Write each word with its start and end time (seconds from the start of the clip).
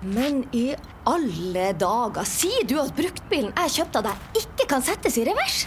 Men 0.00 0.46
i 0.56 0.70
alle 1.04 1.72
dager, 1.76 2.24
sier 2.24 2.64
du 2.64 2.78
at 2.80 2.94
bruktbilen 2.96 3.50
jeg 3.52 3.72
kjøpte 3.74 4.00
av 4.00 4.06
deg, 4.08 4.40
ikke 4.40 4.66
kan 4.70 4.84
settes 4.84 5.18
i 5.20 5.26
revers? 5.28 5.66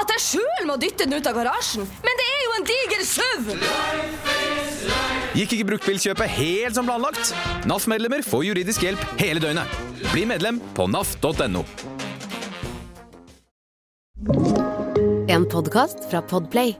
At 0.00 0.08
jeg 0.14 0.22
sjøl 0.24 0.64
må 0.64 0.78
dytte 0.80 1.04
den 1.04 1.20
ut 1.20 1.28
av 1.28 1.36
garasjen? 1.36 1.84
Men 2.00 2.20
det 2.20 2.28
er 2.32 2.40
jo 2.46 2.54
en 2.56 2.66
diger 2.70 3.02
SUV! 3.04 3.50
Gikk 5.36 5.52
ikke 5.58 5.66
bruktbilkjøpet 5.74 6.32
helt 6.38 6.78
som 6.78 6.88
planlagt? 6.88 7.34
NAF-medlemmer 7.68 8.24
får 8.24 8.46
juridisk 8.48 8.86
hjelp 8.86 9.02
hele 9.20 9.42
døgnet. 9.44 9.76
Bli 10.08 10.24
medlem 10.30 10.62
på 10.76 10.88
naf.no. 10.88 11.66
En 15.30 15.44
podkast 15.52 16.08
fra 16.08 16.24
Podplay. 16.24 16.78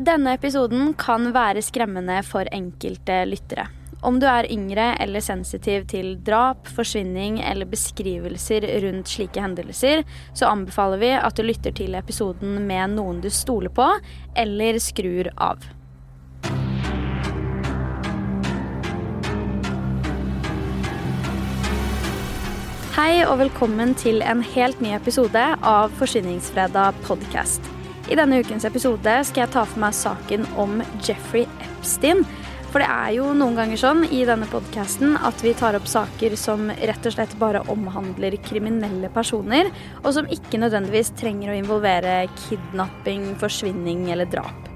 Denne 0.00 0.32
episoden 0.38 0.94
kan 0.96 1.28
være 1.36 1.60
skremmende 1.66 2.22
for 2.24 2.48
enkelte 2.56 3.26
lyttere. 3.28 3.68
Om 4.00 4.20
du 4.22 4.28
er 4.30 4.46
yngre 4.46 4.92
eller 5.02 5.18
sensitiv 5.18 5.88
til 5.90 6.12
drap, 6.22 6.68
forsvinning 6.70 7.40
eller 7.42 7.66
beskrivelser 7.66 8.62
rundt 8.84 9.10
slike 9.10 9.42
hendelser, 9.42 10.04
så 10.38 10.52
anbefaler 10.52 11.00
vi 11.02 11.10
at 11.18 11.34
du 11.34 11.42
lytter 11.42 11.74
til 11.74 11.98
episoden 11.98 12.60
med 12.68 12.94
noen 12.94 13.18
du 13.24 13.26
stoler 13.30 13.72
på, 13.74 13.88
eller 14.38 14.78
skrur 14.78 15.32
av. 15.34 15.66
Hei 22.94 23.24
og 23.24 23.40
velkommen 23.42 23.96
til 23.98 24.22
en 24.22 24.44
helt 24.54 24.78
ny 24.82 24.94
episode 24.94 25.42
av 25.58 25.90
Forsvinningsfredag 25.98 27.02
podcast. 27.06 27.66
I 28.08 28.16
denne 28.18 28.38
ukens 28.40 28.64
episode 28.64 29.18
skal 29.26 29.44
jeg 29.44 29.52
ta 29.54 29.66
for 29.66 29.82
meg 29.82 29.94
saken 29.94 30.46
om 30.58 30.78
Jeffrey 31.02 31.50
Epstein 31.66 32.22
for 32.68 32.84
det 32.84 32.88
er 32.92 33.12
jo 33.16 33.30
noen 33.32 33.56
ganger 33.56 33.80
sånn 33.80 34.02
i 34.12 34.22
denne 34.28 34.48
podkasten 34.50 35.16
at 35.24 35.40
vi 35.44 35.54
tar 35.56 35.78
opp 35.78 35.88
saker 35.88 36.36
som 36.36 36.68
rett 36.68 37.08
og 37.08 37.14
slett 37.14 37.34
bare 37.40 37.64
omhandler 37.72 38.36
kriminelle 38.44 39.08
personer, 39.14 39.70
og 40.04 40.10
som 40.16 40.28
ikke 40.28 40.60
nødvendigvis 40.60 41.14
trenger 41.16 41.54
å 41.54 41.58
involvere 41.58 42.20
kidnapping, 42.44 43.30
forsvinning 43.40 44.10
eller 44.12 44.28
drap. 44.28 44.68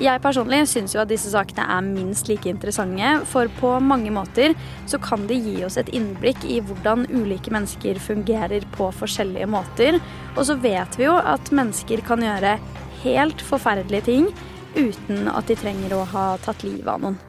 Jeg 0.00 0.20
personlig 0.24 0.62
syns 0.70 0.94
jo 0.94 1.02
at 1.02 1.10
disse 1.10 1.28
sakene 1.28 1.66
er 1.74 1.84
minst 1.84 2.28
like 2.30 2.48
interessante, 2.48 3.18
for 3.28 3.50
på 3.58 3.74
mange 3.84 4.12
måter 4.14 4.54
så 4.88 5.00
kan 5.02 5.26
de 5.28 5.36
gi 5.36 5.58
oss 5.66 5.76
et 5.80 5.92
innblikk 5.96 6.44
i 6.48 6.56
hvordan 6.64 7.04
ulike 7.12 7.52
mennesker 7.52 8.00
fungerer 8.00 8.64
på 8.76 8.88
forskjellige 8.96 9.48
måter. 9.52 10.00
Og 10.38 10.46
så 10.48 10.56
vet 10.60 10.96
vi 10.96 11.04
jo 11.04 11.18
at 11.20 11.52
mennesker 11.52 12.00
kan 12.08 12.24
gjøre 12.24 12.56
helt 13.04 13.44
forferdelige 13.44 14.08
ting 14.08 14.30
uten 14.72 15.28
at 15.28 15.50
de 15.50 15.60
trenger 15.60 15.98
å 15.98 16.06
ha 16.14 16.30
tatt 16.46 16.64
livet 16.64 16.88
av 16.88 17.04
noen. 17.04 17.20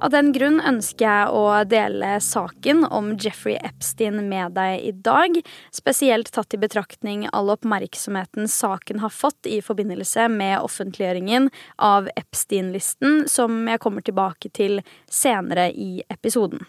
Av 0.00 0.08
den 0.08 0.30
grunn 0.32 0.62
ønsker 0.64 1.04
jeg 1.04 1.32
å 1.36 1.42
dele 1.68 2.14
saken 2.24 2.86
om 2.88 3.10
Jeffrey 3.20 3.58
Epstein 3.60 4.16
med 4.30 4.54
deg 4.56 4.86
i 4.88 4.92
dag, 4.96 5.36
spesielt 5.76 6.32
tatt 6.32 6.56
i 6.56 6.60
betraktning 6.62 7.26
all 7.36 7.52
oppmerksomheten 7.52 8.48
saken 8.48 9.04
har 9.04 9.12
fått 9.12 9.44
i 9.44 9.60
forbindelse 9.60 10.30
med 10.32 10.56
offentliggjøringen 10.64 11.50
av 11.76 12.08
Epstein-listen, 12.16 13.26
som 13.28 13.60
jeg 13.68 13.84
kommer 13.84 14.06
tilbake 14.06 14.48
til 14.56 14.80
senere 15.04 15.68
i 15.68 16.00
episoden. 16.08 16.64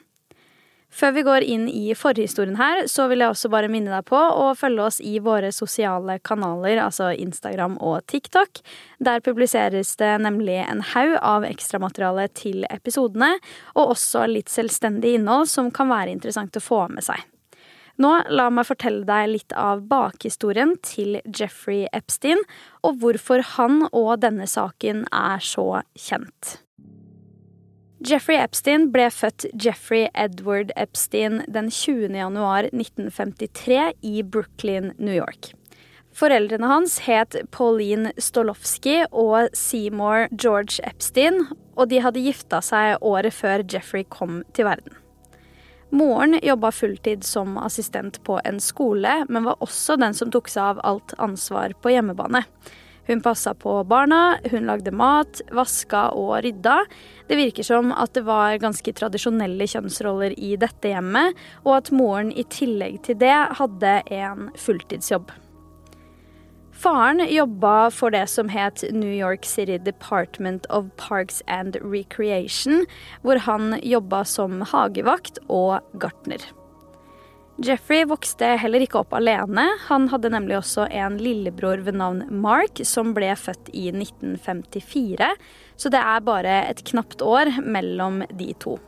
Før 0.91 1.13
vi 1.15 1.23
går 1.23 1.45
inn 1.47 1.69
i 1.71 1.93
forhistorien 1.95 2.57
her, 2.59 2.83
så 2.91 3.05
vil 3.07 3.23
jeg 3.23 3.31
også 3.31 3.49
bare 3.53 3.69
minne 3.71 3.93
deg 3.93 4.05
på 4.09 4.19
å 4.19 4.49
følge 4.59 4.83
oss 4.89 4.99
i 4.99 5.15
våre 5.23 5.53
sosiale 5.55 6.17
kanaler, 6.19 6.81
altså 6.83 7.13
Instagram 7.15 7.77
og 7.79 8.03
TikTok. 8.11 8.59
Der 8.99 9.23
publiseres 9.23 9.95
det 10.01 10.11
nemlig 10.25 10.59
en 10.65 10.83
haug 10.91 11.15
av 11.17 11.47
ekstramateriale 11.47 12.27
til 12.35 12.65
episodene, 12.69 13.37
og 13.75 13.95
også 13.95 14.27
litt 14.27 14.51
selvstendig 14.51 15.15
innhold 15.17 15.47
som 15.51 15.71
kan 15.71 15.91
være 15.91 16.11
interessant 16.11 16.59
å 16.59 16.63
få 16.63 16.83
med 16.91 17.07
seg. 17.07 17.23
Nå 18.01 18.11
la 18.33 18.49
meg 18.51 18.67
fortelle 18.67 19.05
deg 19.07 19.29
litt 19.29 19.55
av 19.55 19.83
bakhistorien 19.87 20.73
til 20.83 21.19
Jeffrey 21.23 21.85
Epstein, 21.95 22.43
og 22.83 22.99
hvorfor 22.99 23.43
han 23.55 23.85
og 23.91 24.17
denne 24.23 24.47
saken 24.49 25.05
er 25.07 25.43
så 25.45 25.85
kjent. 25.95 26.57
Jeffrey 28.01 28.39
Epstein 28.41 28.87
ble 28.89 29.03
født 29.13 29.45
Jeffrey 29.61 30.07
Edward 30.17 30.71
Epstein 30.73 31.43
den 31.45 31.67
20. 31.69 32.15
januar 32.17 32.65
1953 32.71 33.91
i 34.01 34.23
Brooklyn, 34.23 34.89
New 34.97 35.13
York. 35.13 35.51
Foreldrene 36.17 36.65
hans 36.65 36.97
het 37.05 37.37
Pauline 37.53 38.09
Stolowski 38.17 39.03
og 39.11 39.53
Seymour 39.53 40.33
George 40.33 40.81
Epstein, 40.89 41.43
og 41.77 41.91
de 41.93 42.01
hadde 42.01 42.25
gifta 42.25 42.63
seg 42.65 42.97
året 43.05 43.37
før 43.37 43.61
Jeffrey 43.69 44.07
kom 44.09 44.41
til 44.57 44.65
verden. 44.71 44.97
Moren 45.93 46.39
jobba 46.41 46.71
fulltid 46.73 47.21
som 47.27 47.59
assistent 47.61 48.17
på 48.25 48.39
en 48.41 48.57
skole, 48.63 49.19
men 49.29 49.45
var 49.45 49.61
også 49.61 49.99
den 50.01 50.17
som 50.17 50.33
tok 50.33 50.49
seg 50.49 50.73
av 50.73 50.85
alt 50.89 51.13
ansvar 51.21 51.77
på 51.77 51.93
hjemmebane. 51.93 52.47
Hun 53.11 53.21
passa 53.21 53.51
på 53.53 53.83
barna, 53.83 54.37
hun 54.51 54.69
lagde 54.69 54.91
mat, 54.95 55.41
vaska 55.51 56.05
og 56.15 56.45
rydda. 56.45 56.77
Det 57.27 57.35
virker 57.35 57.65
som 57.67 57.89
at 57.91 58.13
det 58.15 58.21
var 58.23 58.55
ganske 58.63 58.93
tradisjonelle 58.95 59.67
kjønnsroller 59.67 60.31
i 60.39 60.53
dette 60.55 60.93
hjemmet, 60.93 61.35
og 61.65 61.73
at 61.81 61.91
moren 61.91 62.31
i 62.31 62.45
tillegg 62.47 63.01
til 63.03 63.19
det 63.19 63.35
hadde 63.59 63.91
en 64.15 64.47
fulltidsjobb. 64.55 65.27
Faren 66.71 67.19
jobba 67.27 67.91
for 67.91 68.15
det 68.15 68.23
som 68.31 68.47
het 68.47 68.85
New 68.95 69.11
York 69.11 69.43
City 69.43 69.75
Department 69.75 70.63
of 70.71 70.87
Parks 70.95 71.43
and 71.51 71.75
Recreation, 71.83 72.85
hvor 73.27 73.43
han 73.43 73.75
jobba 73.83 74.23
som 74.23 74.63
hagevakt 74.71 75.43
og 75.51 75.83
gartner. 75.99 76.47
Jeffrey 77.61 78.05
vokste 78.09 78.55
heller 78.57 78.81
ikke 78.81 79.01
opp 79.03 79.11
alene. 79.13 79.67
Han 79.85 80.07
hadde 80.09 80.31
nemlig 80.33 80.55
også 80.57 80.87
en 80.89 81.19
lillebror 81.21 81.83
ved 81.85 81.99
navn 81.99 82.23
Mark, 82.41 82.81
som 82.87 83.13
ble 83.13 83.29
født 83.37 83.69
i 83.77 83.89
1954. 83.93 85.29
Så 85.77 85.91
det 85.93 86.01
er 86.01 86.25
bare 86.25 86.55
et 86.71 86.81
knapt 86.89 87.21
år 87.21 87.53
mellom 87.61 88.23
de 88.33 88.49
to. 88.61 88.79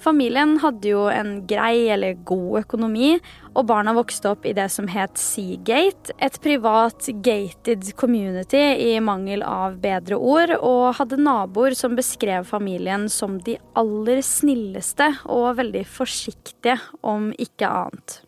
Familien 0.00 0.54
hadde 0.62 0.94
jo 0.94 1.02
en 1.12 1.42
grei 1.48 1.90
eller 1.92 2.16
god 2.24 2.62
økonomi, 2.62 3.18
og 3.52 3.66
barna 3.68 3.92
vokste 3.92 4.30
opp 4.32 4.46
i 4.48 4.54
det 4.56 4.70
som 4.72 4.88
het 4.88 5.20
Seagate, 5.20 6.14
et 6.16 6.38
privat 6.40 7.10
gated 7.20 7.90
community 8.00 8.62
i 8.86 8.94
mangel 9.04 9.44
av 9.44 9.76
bedre 9.82 10.16
ord, 10.16 10.54
og 10.56 10.96
hadde 11.02 11.20
naboer 11.20 11.76
som 11.76 11.98
beskrev 11.98 12.48
familien 12.48 13.10
som 13.12 13.36
de 13.44 13.58
aller 13.76 14.24
snilleste 14.24 15.12
og 15.28 15.58
veldig 15.60 15.84
forsiktige, 15.84 16.80
om 17.04 17.28
ikke 17.36 17.68
annet. 17.68 18.20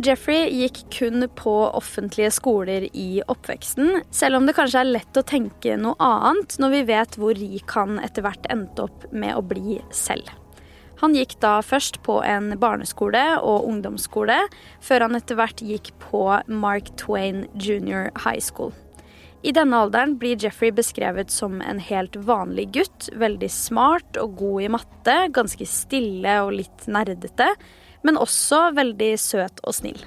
Jeffrey 0.00 0.48
gikk 0.54 0.78
kun 0.94 1.26
på 1.36 1.52
offentlige 1.76 2.30
skoler 2.32 2.86
i 2.96 3.20
oppveksten, 3.28 4.02
selv 4.14 4.38
om 4.38 4.46
det 4.48 4.54
kanskje 4.56 4.80
er 4.80 4.92
lett 4.94 5.18
å 5.18 5.24
tenke 5.26 5.74
noe 5.76 5.96
annet 6.00 6.56
når 6.62 6.72
vi 6.72 6.82
vet 6.88 7.18
hvor 7.20 7.36
rik 7.36 7.74
han 7.76 7.98
etter 8.00 8.24
hvert 8.24 8.46
endte 8.52 8.86
opp 8.86 9.04
med 9.12 9.34
å 9.36 9.42
bli 9.44 9.80
selv. 9.92 10.30
Han 11.02 11.16
gikk 11.16 11.34
da 11.40 11.58
først 11.64 12.00
på 12.06 12.18
en 12.24 12.54
barneskole 12.60 13.22
og 13.40 13.66
ungdomsskole, 13.68 14.38
før 14.84 15.06
han 15.06 15.18
etter 15.18 15.36
hvert 15.40 15.60
gikk 15.64 15.92
på 16.02 16.22
Mark 16.46 16.92
Twain 17.00 17.46
Junior 17.56 18.08
High 18.24 18.40
School. 18.44 18.72
I 19.40 19.52
denne 19.56 19.84
alderen 19.84 20.18
blir 20.20 20.40
Jeffrey 20.40 20.72
beskrevet 20.76 21.32
som 21.32 21.60
en 21.64 21.80
helt 21.80 22.16
vanlig 22.28 22.70
gutt, 22.76 23.08
veldig 23.16 23.48
smart 23.52 24.20
og 24.20 24.36
god 24.40 24.64
i 24.64 24.72
matte, 24.76 25.20
ganske 25.36 25.68
stille 25.68 26.40
og 26.44 26.58
litt 26.60 26.88
nerdete 26.88 27.54
men 28.06 28.20
også 28.20 28.70
veldig 28.76 29.12
søt 29.20 29.62
og 29.64 29.76
snill. 29.76 30.00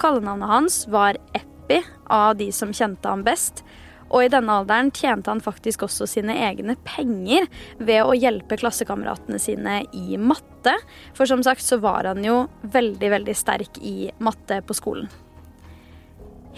Kallenavnet 0.00 0.50
hans 0.50 0.82
var 0.88 1.18
Eppi 1.36 1.82
av 2.10 2.36
de 2.40 2.50
som 2.54 2.72
kjente 2.74 3.08
ham 3.08 3.24
best, 3.26 3.64
og 4.10 4.24
i 4.24 4.30
denne 4.32 4.56
alderen 4.58 4.90
tjente 4.90 5.30
han 5.30 5.42
faktisk 5.42 5.84
også 5.86 6.08
sine 6.10 6.34
egne 6.48 6.74
penger 6.82 7.46
ved 7.78 8.02
å 8.02 8.16
hjelpe 8.16 8.58
klassekameratene 8.58 9.38
sine 9.38 9.80
i 9.94 10.18
matte, 10.18 10.74
for 11.14 11.30
som 11.30 11.44
sagt 11.46 11.62
så 11.62 11.78
var 11.82 12.08
han 12.10 12.24
jo 12.26 12.42
veldig, 12.74 13.10
veldig 13.14 13.36
sterk 13.38 13.78
i 13.86 14.10
matte 14.18 14.60
på 14.66 14.76
skolen. 14.76 15.10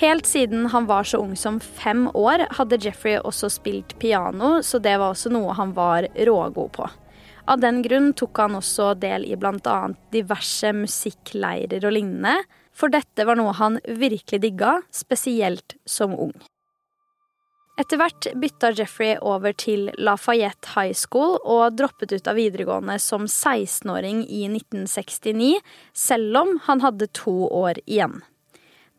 Helt 0.01 0.27
siden 0.27 0.71
han 0.73 0.87
var 0.89 1.05
så 1.05 1.21
ung 1.21 1.37
som 1.37 1.61
fem 1.61 2.07
år, 2.17 2.47
hadde 2.57 2.81
Jeffrey 2.81 3.19
også 3.21 3.51
spilt 3.53 3.99
piano, 4.01 4.63
så 4.65 4.81
det 4.81 4.97
var 4.97 5.13
også 5.13 5.31
noe 5.35 5.53
han 5.59 5.77
var 5.77 6.09
rågod 6.17 6.73
på. 6.79 6.89
Av 7.51 7.59
den 7.61 7.83
grunn 7.83 8.13
tok 8.15 8.39
han 8.39 8.55
også 8.55 8.93
del 9.03 9.27
i 9.27 9.37
bl.a. 9.37 9.79
diverse 10.15 10.71
musikkleirer 10.77 11.83
og 11.89 11.97
lignende, 11.97 12.37
for 12.73 12.93
dette 12.93 13.27
var 13.27 13.37
noe 13.37 13.53
han 13.59 13.81
virkelig 13.87 14.41
digga, 14.45 14.79
spesielt 14.95 15.77
som 15.85 16.15
ung. 16.15 16.35
Etter 17.81 17.99
hvert 17.99 18.29
bytta 18.37 18.71
Jeffrey 18.77 19.17
over 19.25 19.55
til 19.57 19.89
Lafayette 19.99 20.75
High 20.75 20.95
School 20.95 21.39
og 21.41 21.79
droppet 21.79 22.13
ut 22.13 22.29
av 22.29 22.37
videregående 22.37 22.99
som 23.01 23.25
16-åring 23.25 24.23
i 24.29 24.45
1969, 24.51 25.57
selv 25.97 26.43
om 26.45 26.59
han 26.69 26.85
hadde 26.85 27.09
to 27.17 27.35
år 27.49 27.81
igjen. 27.87 28.21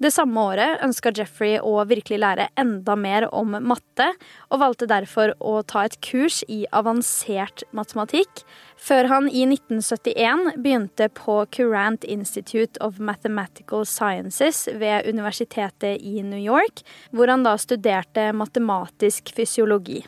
Det 0.03 0.09
samme 0.11 0.41
året 0.51 0.81
ønska 0.83 1.13
Jeffrey 1.15 1.53
å 1.63 1.77
virkelig 1.87 2.17
lære 2.19 2.49
enda 2.59 2.95
mer 2.99 3.23
om 3.31 3.53
matte, 3.63 4.09
og 4.51 4.59
valgte 4.59 4.87
derfor 4.91 5.31
å 5.39 5.61
ta 5.63 5.85
et 5.87 5.93
kurs 6.03 6.41
i 6.51 6.65
avansert 6.75 7.63
matematikk, 7.71 8.41
før 8.75 9.07
han 9.07 9.29
i 9.31 9.45
1971 9.47 10.57
begynte 10.57 11.07
på 11.15 11.37
Courant 11.55 12.03
Institute 12.03 12.81
of 12.83 12.99
Mathematical 12.99 13.85
Sciences 13.87 14.65
ved 14.75 15.07
universitetet 15.07 16.03
i 16.03 16.19
New 16.19 16.41
York, 16.41 16.83
hvor 17.15 17.31
han 17.31 17.45
da 17.47 17.53
studerte 17.61 18.33
matematisk 18.35 19.31
fysiologi. 19.37 20.01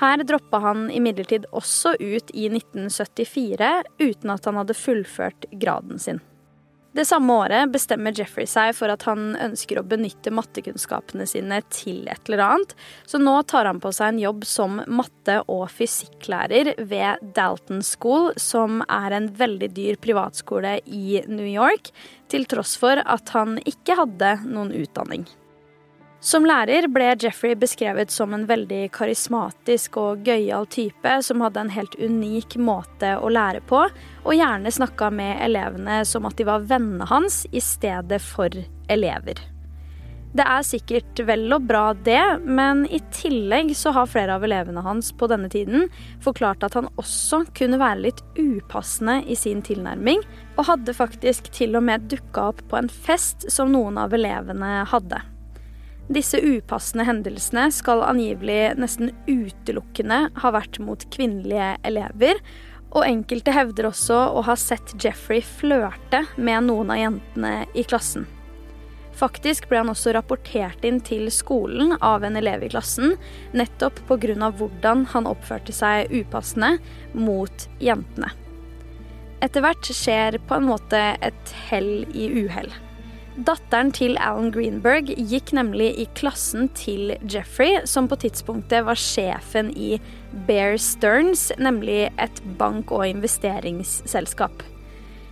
Her 0.00 0.24
droppa 0.24 0.62
han 0.64 0.88
imidlertid 0.88 1.44
også 1.52 1.98
ut 2.00 2.32
i 2.32 2.48
1974 2.48 3.74
uten 4.00 4.32
at 4.32 4.48
han 4.48 4.62
hadde 4.62 4.78
fullført 4.78 5.44
graden 5.52 6.00
sin. 6.00 6.24
Det 6.96 7.04
samme 7.04 7.34
året 7.42 7.68
bestemmer 7.74 8.14
Jeffrey 8.16 8.46
seg 8.48 8.70
for 8.78 8.88
at 8.88 9.02
han 9.04 9.34
ønsker 9.36 9.76
å 9.76 9.84
benytte 9.84 10.32
mattekunnskapene 10.32 11.26
sine 11.28 11.58
til 11.68 12.06
et 12.08 12.30
eller 12.30 12.40
annet, 12.46 12.72
så 13.04 13.20
nå 13.20 13.34
tar 13.50 13.68
han 13.68 13.82
på 13.84 13.92
seg 13.92 14.14
en 14.14 14.22
jobb 14.22 14.46
som 14.48 14.80
matte- 14.88 15.42
og 15.52 15.66
fysikklærer 15.76 16.72
ved 16.88 17.20
Dalton 17.36 17.84
School, 17.84 18.30
som 18.40 18.80
er 18.88 19.12
en 19.12 19.28
veldig 19.28 19.68
dyr 19.76 20.00
privatskole 20.00 20.78
i 20.88 21.20
New 21.28 21.44
York, 21.44 21.92
til 22.32 22.48
tross 22.48 22.78
for 22.80 23.04
at 23.04 23.34
han 23.36 23.58
ikke 23.68 24.00
hadde 24.00 24.38
noen 24.46 24.72
utdanning. 24.80 25.28
Som 26.26 26.42
lærer 26.42 26.88
ble 26.90 27.12
Jeffrey 27.22 27.54
beskrevet 27.54 28.10
som 28.10 28.32
en 28.34 28.48
veldig 28.48 28.88
karismatisk 28.96 29.94
og 30.02 30.26
gøyal 30.26 30.64
type 30.74 31.10
som 31.22 31.44
hadde 31.44 31.62
en 31.62 31.70
helt 31.70 31.92
unik 32.02 32.56
måte 32.58 33.12
å 33.22 33.28
lære 33.30 33.60
på, 33.70 33.84
og 34.26 34.34
gjerne 34.34 34.72
snakka 34.74 35.12
med 35.14 35.38
elevene 35.44 36.00
som 36.02 36.26
at 36.26 36.34
de 36.34 36.46
var 36.48 36.64
vennene 36.66 37.06
hans 37.06 37.44
i 37.54 37.62
stedet 37.62 38.18
for 38.24 38.50
elever. 38.90 39.38
Det 40.36 40.48
er 40.50 40.66
sikkert 40.66 41.22
vel 41.28 41.46
og 41.54 41.68
bra 41.70 41.84
det, 41.94 42.24
men 42.42 42.82
i 42.90 42.98
tillegg 43.14 43.70
så 43.78 43.94
har 43.94 44.10
flere 44.10 44.34
av 44.34 44.48
elevene 44.48 44.82
hans 44.82 45.12
på 45.14 45.30
denne 45.30 45.46
tiden 45.52 45.86
forklart 46.26 46.66
at 46.66 46.74
han 46.74 46.90
også 46.98 47.44
kunne 47.54 47.78
være 47.78 48.02
litt 48.08 48.24
upassende 48.34 49.20
i 49.30 49.38
sin 49.38 49.62
tilnærming, 49.62 50.26
og 50.58 50.66
hadde 50.72 50.98
faktisk 50.98 51.54
til 51.54 51.78
og 51.78 51.86
med 51.86 52.10
dukka 52.10 52.50
opp 52.50 52.66
på 52.66 52.82
en 52.82 52.90
fest 52.90 53.46
som 53.46 53.70
noen 53.70 54.02
av 54.02 54.18
elevene 54.18 54.82
hadde. 54.90 55.22
Disse 56.12 56.38
upassende 56.38 57.04
hendelsene 57.08 57.66
skal 57.74 58.04
angivelig 58.06 58.76
nesten 58.78 59.10
utelukkende 59.26 60.20
ha 60.38 60.52
vært 60.54 60.78
mot 60.78 61.02
kvinnelige 61.10 61.72
elever, 61.88 62.38
og 62.94 63.02
enkelte 63.08 63.52
hevder 63.52 63.90
også 63.90 64.20
å 64.38 64.44
ha 64.46 64.54
sett 64.56 64.94
Jeffrey 65.02 65.42
flørte 65.42 66.22
med 66.38 66.68
noen 66.68 66.94
av 66.94 67.00
jentene 67.00 67.52
i 67.74 67.84
klassen. 67.84 68.28
Faktisk 69.16 69.66
ble 69.70 69.80
han 69.80 69.90
også 69.90 70.12
rapportert 70.12 70.84
inn 70.84 71.00
til 71.00 71.26
skolen 71.32 71.96
av 72.04 72.24
en 72.24 72.36
elev 72.38 72.66
i 72.66 72.70
klassen, 72.72 73.16
nettopp 73.56 74.02
pga. 74.08 74.50
hvordan 74.58 75.06
han 75.12 75.26
oppførte 75.26 75.72
seg 75.72 76.12
upassende 76.12 76.76
mot 77.14 77.68
jentene. 77.80 78.30
Etter 79.40 79.64
hvert 79.64 79.88
skjer 79.92 80.38
på 80.46 80.56
en 80.56 80.68
måte 80.68 81.00
et 81.20 81.56
hell 81.68 82.04
i 82.14 82.28
uhell. 82.44 82.70
Datteren 83.36 83.90
til 83.92 84.14
Alan 84.16 84.48
Greenberg 84.48 85.10
gikk 85.12 85.50
nemlig 85.52 85.90
i 86.00 86.06
klassen 86.16 86.70
til 86.72 87.10
Jeffrey, 87.28 87.82
som 87.84 88.06
på 88.08 88.16
tidspunktet 88.22 88.86
var 88.86 88.96
sjefen 88.96 89.68
i 89.76 89.98
Bear 90.46 90.78
Stearns, 90.80 91.50
nemlig 91.60 92.06
et 92.16 92.40
bank- 92.56 92.94
og 92.96 93.04
investeringsselskap. 93.04 94.62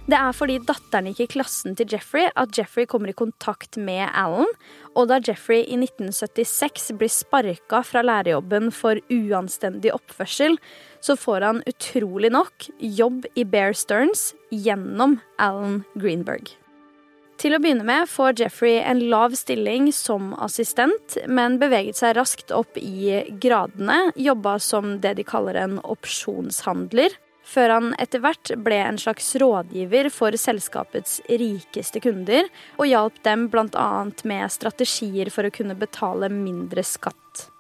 Det 0.05 0.19
er 0.19 0.37
fordi 0.37 0.59
datteren 0.69 1.09
gikk 1.09 1.23
i 1.25 1.31
klassen 1.39 1.79
til 1.79 1.89
Jeffrey 1.95 2.29
at 2.37 2.53
Jeffrey 2.53 2.85
kommer 2.85 3.09
i 3.09 3.17
kontakt 3.17 3.79
med 3.81 4.05
Alan, 4.13 4.53
og 4.93 5.09
da 5.09 5.17
Jeffrey 5.25 5.63
i 5.63 5.79
1976 5.81 6.91
blir 7.01 7.09
sparka 7.09 7.81
fra 7.89 8.03
lærerjobben 8.05 8.69
for 8.69 9.01
uanstendig 9.09 9.95
oppførsel, 9.97 10.59
så 11.01 11.17
får 11.17 11.49
han 11.49 11.65
utrolig 11.73 12.35
nok 12.37 12.69
jobb 12.85 13.25
i 13.33 13.47
Bear 13.49 13.73
Stearns 13.73 14.35
gjennom 14.53 15.23
Alan 15.41 15.87
Greenberg. 15.97 16.53
Til 17.45 17.53
å 17.53 17.59
begynne 17.61 17.85
med 17.85 18.09
får 18.09 18.39
Jeffrey 18.41 18.79
en 18.81 19.03
lav 19.13 19.35
stilling 19.37 19.91
som 19.93 20.31
assistent, 20.41 21.19
men 21.29 21.59
beveget 21.61 21.99
seg 21.99 22.15
raskt 22.17 22.55
opp 22.57 22.79
i 22.81 23.19
gradene, 23.37 24.15
jobba 24.17 24.55
som 24.65 24.95
det 25.05 25.13
de 25.19 25.27
kaller 25.29 25.59
en 25.61 25.75
opsjonshandler, 25.85 27.13
før 27.45 27.75
han 27.75 27.93
etter 28.01 28.25
hvert 28.25 28.55
ble 28.65 28.79
en 28.87 28.97
slags 28.97 29.29
rådgiver 29.37 30.09
for 30.09 30.33
selskapets 30.41 31.19
rikeste 31.29 32.01
kunder, 32.01 32.49
og 32.81 32.89
hjalp 32.89 33.21
dem 33.29 33.51
bl.a. 33.53 33.91
med 34.25 34.57
strategier 34.57 35.29
for 35.29 35.45
å 35.45 35.53
kunne 35.53 35.77
betale 35.77 36.33
mindre 36.33 36.81
skatt. 36.81 37.51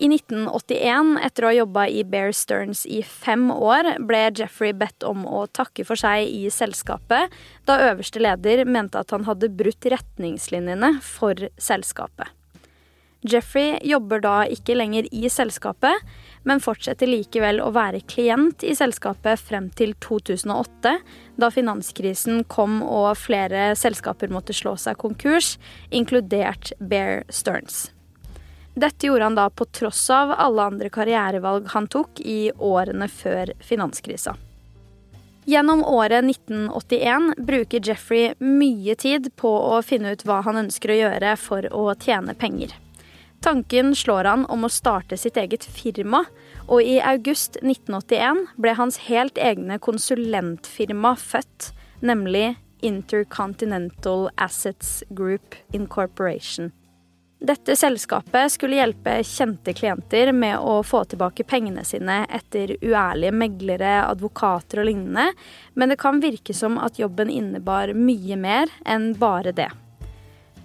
I 0.00 0.08
1981, 0.08 1.18
etter 1.20 1.44
å 1.44 1.48
ha 1.50 1.56
jobba 1.58 1.82
i 1.92 2.00
Bear 2.08 2.30
Stearns 2.32 2.86
i 2.88 3.02
fem 3.04 3.50
år, 3.52 3.98
ble 4.08 4.22
Jeffrey 4.38 4.72
bedt 4.72 5.04
om 5.04 5.26
å 5.28 5.42
takke 5.52 5.84
for 5.84 6.00
seg 6.00 6.24
i 6.24 6.46
selskapet, 6.48 7.28
da 7.68 7.76
øverste 7.90 8.22
leder 8.22 8.64
mente 8.64 8.96
at 8.96 9.12
han 9.12 9.28
hadde 9.28 9.52
brutt 9.52 9.90
retningslinjene 9.92 10.94
for 11.04 11.50
selskapet. 11.60 12.32
Jeffrey 13.28 13.76
jobber 13.84 14.24
da 14.24 14.38
ikke 14.48 14.78
lenger 14.80 15.04
i 15.12 15.28
selskapet, 15.28 15.92
men 16.48 16.64
fortsetter 16.64 17.10
likevel 17.10 17.60
å 17.60 17.68
være 17.76 18.00
klient 18.08 18.64
i 18.64 18.72
selskapet 18.72 19.44
frem 19.44 19.68
til 19.76 19.92
2008, 20.00 20.96
da 21.36 21.52
finanskrisen 21.52 22.46
kom 22.48 22.80
og 22.80 23.12
flere 23.20 23.74
selskaper 23.76 24.32
måtte 24.32 24.56
slå 24.56 24.78
seg 24.80 24.96
konkurs, 25.04 25.58
inkludert 25.92 26.72
Bear 26.80 27.26
Stearns. 27.28 27.90
Dette 28.74 29.06
gjorde 29.06 29.24
han 29.24 29.38
da 29.38 29.48
på 29.50 29.64
tross 29.64 30.04
av 30.14 30.30
alle 30.36 30.62
andre 30.62 30.90
karrierevalg 30.92 31.66
han 31.72 31.88
tok 31.90 32.20
i 32.20 32.52
årene 32.56 33.08
før 33.10 33.52
finanskrisa. 33.64 34.36
Gjennom 35.50 35.84
året 35.84 36.24
1981 36.24 37.34
bruker 37.38 37.80
Jeffrey 37.82 38.34
mye 38.38 38.94
tid 38.94 39.32
på 39.40 39.50
å 39.50 39.80
finne 39.82 40.12
ut 40.14 40.22
hva 40.28 40.42
han 40.46 40.60
ønsker 40.66 40.92
å 40.92 40.98
gjøre 41.00 41.34
for 41.40 41.66
å 41.74 41.88
tjene 41.98 42.36
penger. 42.38 42.76
Tanken 43.40 43.94
slår 43.96 44.28
han 44.28 44.44
om 44.52 44.66
å 44.68 44.70
starte 44.70 45.16
sitt 45.16 45.38
eget 45.40 45.64
firma, 45.64 46.26
og 46.68 46.84
i 46.84 46.98
august 47.00 47.56
1981 47.62 48.44
ble 48.60 48.74
hans 48.76 49.00
helt 49.08 49.40
egne 49.40 49.80
konsulentfirma 49.80 51.14
født, 51.16 51.70
nemlig 52.04 52.58
Intercontinental 52.84 54.28
Assets 54.36 55.00
Group 55.08 55.56
Incorporation. 55.72 56.70
Dette 57.40 57.72
selskapet 57.76 58.52
skulle 58.52 58.76
hjelpe 58.76 59.14
kjente 59.24 59.72
klienter 59.72 60.28
med 60.36 60.60
å 60.60 60.82
få 60.84 61.06
tilbake 61.08 61.46
pengene 61.48 61.86
sine 61.88 62.18
etter 62.28 62.74
uærlige 62.82 63.32
meglere, 63.32 63.94
advokater 64.04 64.82
og 64.82 64.90
lignende, 64.90 65.30
men 65.72 65.88
det 65.88 65.96
kan 66.02 66.20
virke 66.20 66.52
som 66.52 66.76
at 66.76 67.00
jobben 67.00 67.32
innebar 67.32 67.94
mye 67.96 68.36
mer 68.36 68.68
enn 68.84 69.14
bare 69.16 69.56
det. 69.56 69.70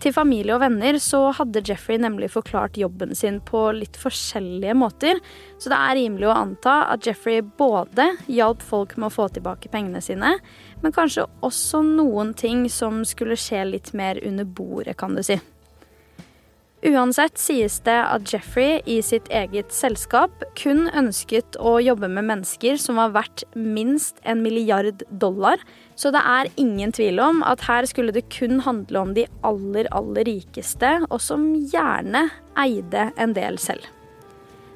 Til 0.04 0.12
familie 0.12 0.52
og 0.52 0.66
venner 0.66 1.00
så 1.00 1.30
hadde 1.38 1.64
Jeffrey 1.64 1.96
nemlig 2.04 2.28
forklart 2.34 2.76
jobben 2.76 3.16
sin 3.16 3.40
på 3.40 3.70
litt 3.80 3.96
forskjellige 3.96 4.76
måter, 4.76 5.24
så 5.56 5.72
det 5.72 5.80
er 5.80 6.00
rimelig 6.02 6.28
å 6.28 6.36
anta 6.36 6.76
at 6.92 7.08
Jeffrey 7.08 7.40
både 7.40 8.12
hjalp 8.28 8.60
folk 8.60 9.00
med 9.00 9.08
å 9.08 9.16
få 9.16 9.32
tilbake 9.32 9.72
pengene 9.72 10.04
sine, 10.04 10.36
men 10.84 11.00
kanskje 11.00 11.24
også 11.40 11.86
noen 11.88 12.36
ting 12.36 12.68
som 12.68 13.06
skulle 13.08 13.40
skje 13.40 13.64
litt 13.72 13.96
mer 13.96 14.20
under 14.28 14.44
bordet, 14.44 15.00
kan 15.00 15.16
du 15.16 15.24
si. 15.24 15.40
Uansett 16.86 17.40
sies 17.42 17.80
det 17.82 17.96
at 17.98 18.30
Jeffrey 18.30 18.78
i 18.86 19.00
sitt 19.02 19.26
eget 19.34 19.74
selskap 19.74 20.44
kun 20.60 20.84
ønsket 20.94 21.58
å 21.58 21.80
jobbe 21.82 22.12
med 22.14 22.28
mennesker 22.28 22.78
som 22.78 23.00
var 23.02 23.16
verdt 23.16 23.42
minst 23.58 24.22
en 24.22 24.44
milliard 24.46 25.02
dollar, 25.10 25.58
så 25.98 26.14
det 26.14 26.22
er 26.22 26.52
ingen 26.62 26.94
tvil 26.94 27.24
om 27.26 27.42
at 27.48 27.66
her 27.66 27.90
skulle 27.90 28.14
det 28.14 28.28
kun 28.30 28.62
handle 28.68 29.02
om 29.02 29.18
de 29.18 29.26
aller, 29.42 29.90
aller 29.98 30.30
rikeste, 30.30 31.00
og 31.10 31.18
som 31.26 31.56
gjerne 31.74 32.28
eide 32.62 33.10
en 33.18 33.34
del 33.34 33.58
selv. 33.58 33.95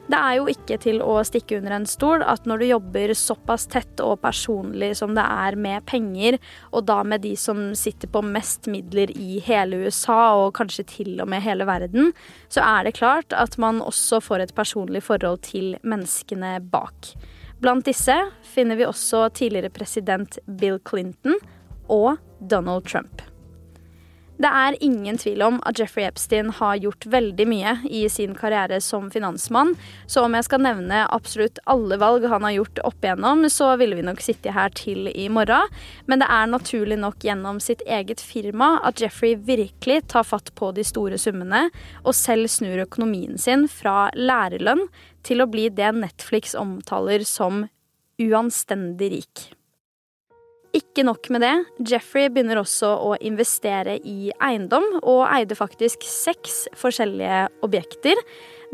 Det 0.09 0.17
er 0.17 0.39
jo 0.39 0.47
ikke 0.49 0.79
til 0.81 1.03
å 1.05 1.19
stikke 1.27 1.59
under 1.59 1.75
en 1.75 1.85
stol 1.89 2.23
at 2.25 2.47
når 2.49 2.61
du 2.61 2.65
jobber 2.71 3.11
såpass 3.17 3.67
tett 3.69 4.01
og 4.01 4.17
personlig 4.23 4.95
som 4.97 5.13
det 5.13 5.21
er 5.21 5.57
med 5.59 5.85
penger, 5.89 6.39
og 6.73 6.87
da 6.89 7.03
med 7.05 7.21
de 7.27 7.35
som 7.37 7.75
sitter 7.77 8.09
på 8.09 8.23
mest 8.25 8.65
midler 8.73 9.13
i 9.13 9.37
hele 9.45 9.83
USA 9.85 10.17
og 10.39 10.55
kanskje 10.57 10.87
til 10.89 11.13
og 11.21 11.29
med 11.29 11.45
hele 11.45 11.67
verden, 11.69 12.09
så 12.49 12.65
er 12.65 12.89
det 12.89 12.97
klart 12.97 13.37
at 13.37 13.59
man 13.61 13.83
også 13.85 14.21
får 14.25 14.47
et 14.47 14.57
personlig 14.57 15.05
forhold 15.05 15.43
til 15.45 15.75
menneskene 15.85 16.57
bak. 16.73 17.13
Blant 17.61 17.85
disse 17.85 18.15
finner 18.49 18.79
vi 18.79 18.89
også 18.89 19.27
tidligere 19.35 19.69
president 19.69 20.41
Bill 20.47 20.81
Clinton 20.89 21.37
og 21.85 22.15
Donald 22.39 22.89
Trump. 22.89 23.28
Det 24.39 24.47
er 24.47 24.77
ingen 24.79 25.17
tvil 25.19 25.41
om 25.43 25.57
at 25.67 25.79
Jeffrey 25.81 26.05
Epstein 26.07 26.47
har 26.55 26.77
gjort 26.79 27.03
veldig 27.11 27.45
mye 27.51 27.73
i 27.91 28.05
sin 28.07 28.37
karriere 28.37 28.77
som 28.79 29.09
finansmann, 29.11 29.73
så 30.07 30.23
om 30.23 30.37
jeg 30.37 30.47
skal 30.47 30.63
nevne 30.63 31.01
absolutt 31.11 31.59
alle 31.67 31.97
valg 31.99 32.23
han 32.31 32.47
har 32.47 32.55
gjort 32.55 32.79
opp 32.87 33.03
igjennom, 33.03 33.43
så 33.51 33.73
ville 33.81 33.99
vi 33.99 34.05
nok 34.07 34.23
sitte 34.23 34.55
her 34.55 34.71
til 34.79 35.11
i 35.11 35.27
morgen. 35.27 35.67
Men 36.07 36.23
det 36.23 36.31
er 36.31 36.47
naturlig 36.53 37.01
nok 37.03 37.19
gjennom 37.27 37.59
sitt 37.59 37.83
eget 37.83 38.23
firma 38.23 38.77
at 38.87 39.03
Jeffrey 39.03 39.35
virkelig 39.35 40.05
tar 40.15 40.23
fatt 40.23 40.53
på 40.55 40.71
de 40.71 40.87
store 40.87 41.19
summene, 41.19 41.65
og 42.07 42.15
selv 42.15 42.47
snur 42.47 42.85
økonomien 42.87 43.35
sin 43.35 43.67
fra 43.67 44.07
lærerlønn 44.15 44.87
til 45.27 45.43
å 45.43 45.51
bli 45.51 45.67
det 45.67 45.91
Netflix 45.99 46.55
omtaler 46.55 47.27
som 47.27 47.65
uanstendig 48.23 49.17
rik. 49.19 49.49
Ikke 50.75 51.01
nok 51.01 51.31
med 51.33 51.41
det, 51.41 51.53
Jeffrey 51.89 52.27
begynner 52.29 52.59
også 52.61 52.91
å 53.01 53.15
investere 53.25 53.95
i 54.05 54.29
eiendom, 54.37 54.85
og 55.01 55.23
eide 55.25 55.57
faktisk 55.57 56.05
seks 56.05 56.67
forskjellige 56.77 57.47
objekter. 57.65 58.21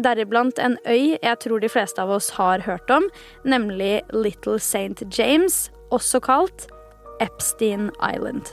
Deriblant 0.04 0.60
en 0.60 0.76
øy 0.84 1.16
jeg 1.16 1.40
tror 1.40 1.64
de 1.64 1.72
fleste 1.72 2.04
av 2.04 2.12
oss 2.18 2.34
har 2.36 2.66
hørt 2.68 2.92
om, 2.92 3.08
nemlig 3.48 4.02
Little 4.12 4.60
St. 4.60 5.08
James, 5.16 5.70
også 5.96 6.20
kalt 6.26 6.68
Epstein 7.24 7.88
Island. 8.04 8.52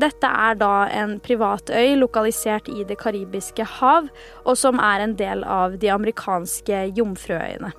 Dette 0.00 0.28
er 0.28 0.58
da 0.60 0.86
en 0.92 1.16
privat 1.24 1.72
øy 1.72 1.96
lokalisert 1.98 2.68
i 2.68 2.84
Det 2.84 3.00
karibiske 3.00 3.64
hav, 3.80 4.12
og 4.44 4.58
som 4.60 4.78
er 4.78 5.06
en 5.06 5.16
del 5.16 5.42
av 5.44 5.80
de 5.80 5.88
amerikanske 5.90 6.90
Jomfruøyene. 7.00 7.72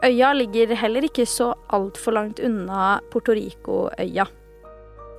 Øya 0.00 0.32
ligger 0.32 0.74
heller 0.80 1.04
ikke 1.04 1.26
så 1.28 1.52
altfor 1.76 2.14
langt 2.16 2.40
unna 2.40 3.00
Puerto 3.12 3.34
Rico-øya. 3.36 4.24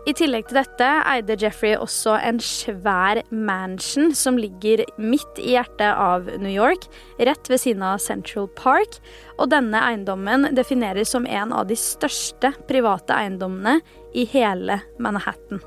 I 0.10 0.14
tillegg 0.18 0.48
til 0.50 0.58
dette 0.58 0.86
eide 1.06 1.36
Jeffrey 1.38 1.76
også 1.78 2.16
en 2.26 2.40
svær 2.42 3.20
mansion 3.30 4.10
som 4.18 4.40
ligger 4.42 4.82
midt 4.98 5.38
i 5.38 5.54
hjertet 5.54 5.92
av 5.94 6.26
New 6.42 6.50
York, 6.50 6.88
rett 7.22 7.52
ved 7.52 7.62
siden 7.62 7.86
av 7.86 8.02
Central 8.02 8.48
Park. 8.58 8.98
Og 9.38 9.52
denne 9.54 9.78
eiendommen 9.92 10.50
defineres 10.58 11.14
som 11.14 11.30
en 11.30 11.54
av 11.54 11.70
de 11.70 11.78
største 11.78 12.50
private 12.72 13.14
eiendommene 13.14 13.78
i 14.18 14.26
hele 14.34 14.82
Manhattan. 14.98 15.62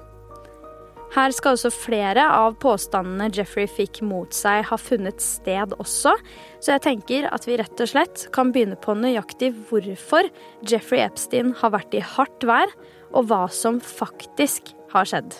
Her 1.14 1.30
skal 1.30 1.54
også 1.54 1.70
flere 1.70 2.24
av 2.26 2.56
påstandene 2.62 3.28
Jeffrey 3.36 3.68
fikk 3.70 4.00
mot 4.02 4.34
seg, 4.34 4.64
ha 4.66 4.78
funnet 4.80 5.22
sted 5.22 5.76
også, 5.78 6.16
så 6.58 6.72
jeg 6.74 6.82
tenker 6.88 7.28
at 7.30 7.46
vi 7.46 7.58
rett 7.60 7.82
og 7.84 7.90
slett 7.92 8.24
kan 8.34 8.50
begynne 8.54 8.78
på 8.82 8.96
nøyaktig 8.98 9.52
hvorfor 9.68 10.26
Jeffrey 10.66 11.04
Epstein 11.04 11.52
har 11.60 11.74
vært 11.76 11.94
i 11.94 12.02
hardt 12.02 12.46
vær, 12.48 12.72
og 13.14 13.28
hva 13.30 13.44
som 13.46 13.78
faktisk 13.78 14.72
har 14.90 15.06
skjedd. 15.06 15.36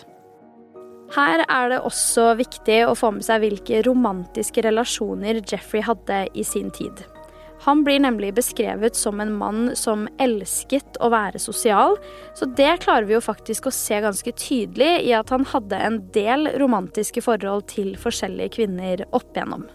Her 1.15 1.43
er 1.43 1.73
det 1.73 1.81
også 1.85 2.31
viktig 2.39 2.79
å 2.87 2.95
få 2.97 3.11
med 3.17 3.27
seg 3.27 3.43
hvilke 3.43 3.83
romantiske 3.85 4.63
relasjoner 4.65 5.43
Jeffrey 5.43 5.83
hadde 5.85 6.23
i 6.33 6.47
sin 6.47 6.71
tid. 6.73 7.03
Han 7.65 7.83
blir 7.83 7.99
nemlig 7.99 8.33
beskrevet 8.37 8.95
som 8.95 9.19
en 9.19 9.31
mann 9.33 9.71
som 9.75 10.03
elsket 10.21 10.99
å 11.01 11.09
være 11.09 11.39
sosial, 11.41 11.95
så 12.37 12.45
det 12.57 12.75
klarer 12.83 13.07
vi 13.09 13.15
jo 13.15 13.23
faktisk 13.25 13.65
å 13.65 13.73
se 13.73 13.97
ganske 14.05 14.33
tydelig 14.37 14.91
i 15.07 15.15
at 15.17 15.33
han 15.33 15.47
hadde 15.49 15.79
en 15.87 15.97
del 16.13 16.51
romantiske 16.61 17.23
forhold 17.25 17.65
til 17.71 17.95
forskjellige 17.97 18.59
kvinner 18.59 19.01
opp 19.09 19.31
igjennom. 19.33 19.65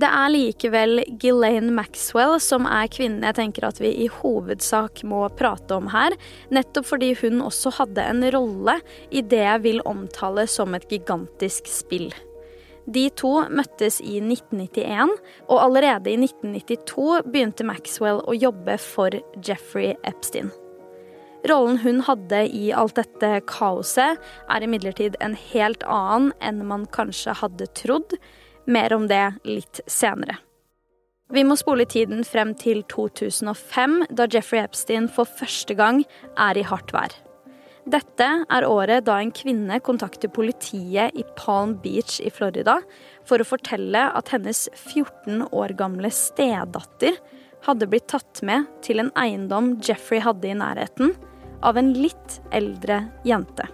Det 0.00 0.08
er 0.08 0.32
likevel 0.32 1.02
Ghislaine 1.20 1.74
Maxwell 1.76 2.38
som 2.42 2.64
er 2.66 2.88
kvinnen 2.90 3.26
jeg 3.26 3.36
tenker 3.36 3.66
at 3.68 3.78
vi 3.82 3.90
i 4.06 4.08
hovedsak 4.10 5.02
må 5.06 5.26
prate 5.38 5.76
om 5.76 5.90
her, 5.92 6.16
nettopp 6.50 6.88
fordi 6.90 7.12
hun 7.20 7.42
også 7.44 7.74
hadde 7.78 8.06
en 8.08 8.24
rolle 8.34 8.78
i 9.10 9.22
det 9.22 9.44
jeg 9.44 9.64
vil 9.66 9.84
omtale 9.86 10.48
som 10.50 10.74
et 10.74 10.88
gigantisk 10.90 11.70
spill. 11.70 12.08
De 12.90 13.04
to 13.14 13.30
møttes 13.54 14.00
i 14.02 14.16
1991, 14.18 15.12
og 15.46 15.60
allerede 15.62 16.10
i 16.10 16.16
1992 16.18 17.20
begynte 17.28 17.66
Maxwell 17.68 18.18
å 18.26 18.34
jobbe 18.34 18.74
for 18.82 19.14
Jeffrey 19.46 19.94
Epstein. 20.08 20.50
Rollen 21.48 21.78
hun 21.84 22.02
hadde 22.04 22.42
i 22.52 22.68
alt 22.76 22.98
dette 22.98 23.30
kaoset, 23.48 24.18
er 24.50 24.66
imidlertid 24.66 25.16
en 25.24 25.38
helt 25.52 25.86
annen 25.86 26.34
enn 26.44 26.64
man 26.68 26.84
kanskje 26.92 27.38
hadde 27.40 27.70
trodd. 27.78 28.18
Mer 28.66 28.92
om 28.92 29.06
det 29.08 29.22
litt 29.48 29.80
senere. 29.88 30.36
Vi 31.30 31.46
må 31.46 31.54
spole 31.56 31.86
tiden 31.86 32.24
frem 32.26 32.52
til 32.58 32.82
2005, 32.90 34.00
da 34.10 34.26
Jeffrey 34.26 34.60
Epstein 34.66 35.06
for 35.08 35.30
første 35.30 35.78
gang 35.78 36.02
er 36.36 36.58
i 36.58 36.66
hardt 36.66 36.92
vær. 36.94 37.14
Dette 37.90 38.26
er 38.46 38.66
året 38.68 39.06
da 39.08 39.16
en 39.18 39.32
kvinne 39.34 39.80
kontakter 39.82 40.30
politiet 40.30 41.16
i 41.16 41.24
Palm 41.38 41.72
Beach 41.82 42.20
i 42.22 42.30
Florida 42.30 42.76
for 43.26 43.42
å 43.42 43.46
fortelle 43.48 44.04
at 44.14 44.30
hennes 44.34 44.68
14 44.76 45.48
år 45.48 45.74
gamle 45.78 46.12
stedatter 46.14 47.18
hadde 47.66 47.88
blitt 47.90 48.06
tatt 48.12 48.44
med 48.46 48.68
til 48.84 49.02
en 49.02 49.10
eiendom 49.18 49.72
Jeffrey 49.82 50.22
hadde 50.22 50.52
i 50.52 50.56
nærheten, 50.60 51.16
av 51.66 51.76
en 51.76 51.90
litt 51.96 52.38
eldre 52.56 53.02
jente. 53.26 53.66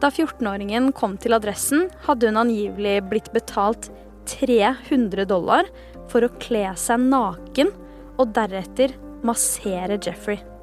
Da 0.00 0.08
14-åringen 0.10 0.90
kom 0.96 1.14
til 1.20 1.36
adressen, 1.36 1.86
hadde 2.08 2.30
hun 2.30 2.40
angivelig 2.46 2.98
blitt 3.10 3.30
betalt 3.36 3.90
300 4.30 5.28
dollar 5.28 5.68
for 6.10 6.26
å 6.26 6.34
kle 6.42 6.68
seg 6.80 7.06
naken 7.12 7.72
og 8.16 8.34
deretter 8.36 8.96
massere 9.26 10.00
Jeffrey. 10.00 10.55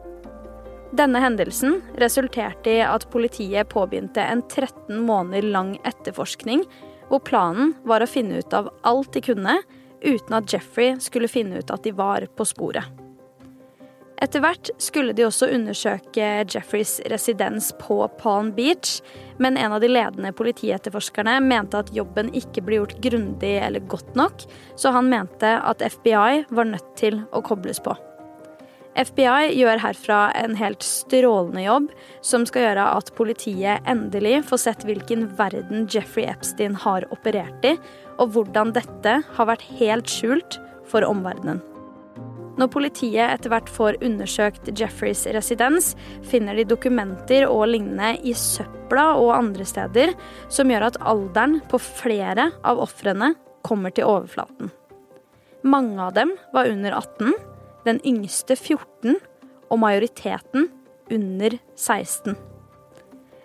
Denne 0.94 1.18
hendelsen 1.24 1.80
resulterte 1.98 2.70
i 2.70 2.82
at 2.86 3.08
politiet 3.10 3.70
påbegynte 3.72 4.22
en 4.22 4.44
13 4.46 5.00
måneder 5.02 5.48
lang 5.56 5.72
etterforskning, 5.90 6.62
hvor 7.10 7.24
planen 7.26 7.74
var 7.82 8.06
å 8.06 8.10
finne 8.10 8.44
ut 8.44 8.54
av 8.54 8.70
alt 8.86 9.10
de 9.16 9.24
kunne, 9.26 9.56
uten 10.06 10.38
at 10.38 10.54
Jeffrey 10.54 11.00
skulle 11.02 11.32
finne 11.32 11.64
ut 11.64 11.74
at 11.74 11.88
de 11.88 11.96
var 11.98 12.28
på 12.38 12.46
sporet. 12.46 12.86
Etter 14.22 14.40
hvert 14.40 14.70
skulle 14.80 15.18
de 15.18 15.26
også 15.26 15.50
undersøke 15.52 16.28
Jeffreys 16.46 17.00
residens 17.12 17.74
på 17.82 17.98
Palm 18.22 18.54
Beach, 18.56 19.00
men 19.42 19.58
en 19.58 19.74
av 19.74 19.82
de 19.82 19.90
ledende 19.90 20.30
politietterforskerne 20.38 21.40
mente 21.44 21.82
at 21.82 21.92
jobben 21.98 22.30
ikke 22.38 22.64
ble 22.64 22.84
gjort 22.84 23.00
grundig 23.04 23.58
eller 23.66 23.84
godt 23.90 24.14
nok, 24.16 24.46
så 24.78 24.94
han 24.94 25.10
mente 25.10 25.58
at 25.58 25.84
FBI 25.98 26.46
var 26.54 26.70
nødt 26.70 26.96
til 27.02 27.24
å 27.34 27.42
kobles 27.44 27.82
på. 27.82 27.98
FBI 28.94 29.56
gjør 29.58 29.82
herfra 29.82 30.20
en 30.38 30.54
helt 30.60 30.84
strålende 30.86 31.64
jobb 31.66 31.90
som 32.22 32.46
skal 32.46 32.68
gjøre 32.68 32.86
at 33.00 33.10
politiet 33.18 33.90
endelig 33.90 34.44
får 34.50 34.62
sett 34.68 34.86
hvilken 34.86 35.26
verden 35.40 35.88
Jeffrey 35.90 36.28
Epstein 36.30 36.78
har 36.78 37.08
operert 37.14 37.66
i, 37.66 37.74
og 38.22 38.36
hvordan 38.36 38.74
dette 38.76 39.16
har 39.34 39.50
vært 39.50 39.66
helt 39.80 40.12
skjult 40.12 40.60
for 40.90 41.06
omverdenen. 41.08 41.64
Når 42.54 42.70
politiet 42.70 43.32
etter 43.32 43.50
hvert 43.50 43.70
får 43.74 43.98
undersøkt 44.06 44.70
Jeffreys 44.78 45.24
residens, 45.34 45.96
finner 46.30 46.54
de 46.54 46.68
dokumenter 46.70 47.48
og 47.48 47.66
lignende 47.72 48.12
i 48.22 48.36
søpla 48.38 49.16
og 49.18 49.32
andre 49.40 49.66
steder 49.66 50.14
som 50.54 50.70
gjør 50.70 50.92
at 50.92 51.00
alderen 51.02 51.58
på 51.72 51.82
flere 51.82 52.52
av 52.62 52.84
ofrene 52.86 53.32
kommer 53.66 53.96
til 53.96 54.06
overflaten. 54.06 54.70
Mange 55.66 55.98
av 56.04 56.14
dem 56.14 56.36
var 56.54 56.70
under 56.70 57.00
18 57.00 57.34
den 57.86 58.00
yngste 58.08 58.56
14 58.56 59.20
og 59.70 59.80
majoriteten 59.82 60.70
under 61.12 61.58
16. 61.76 62.36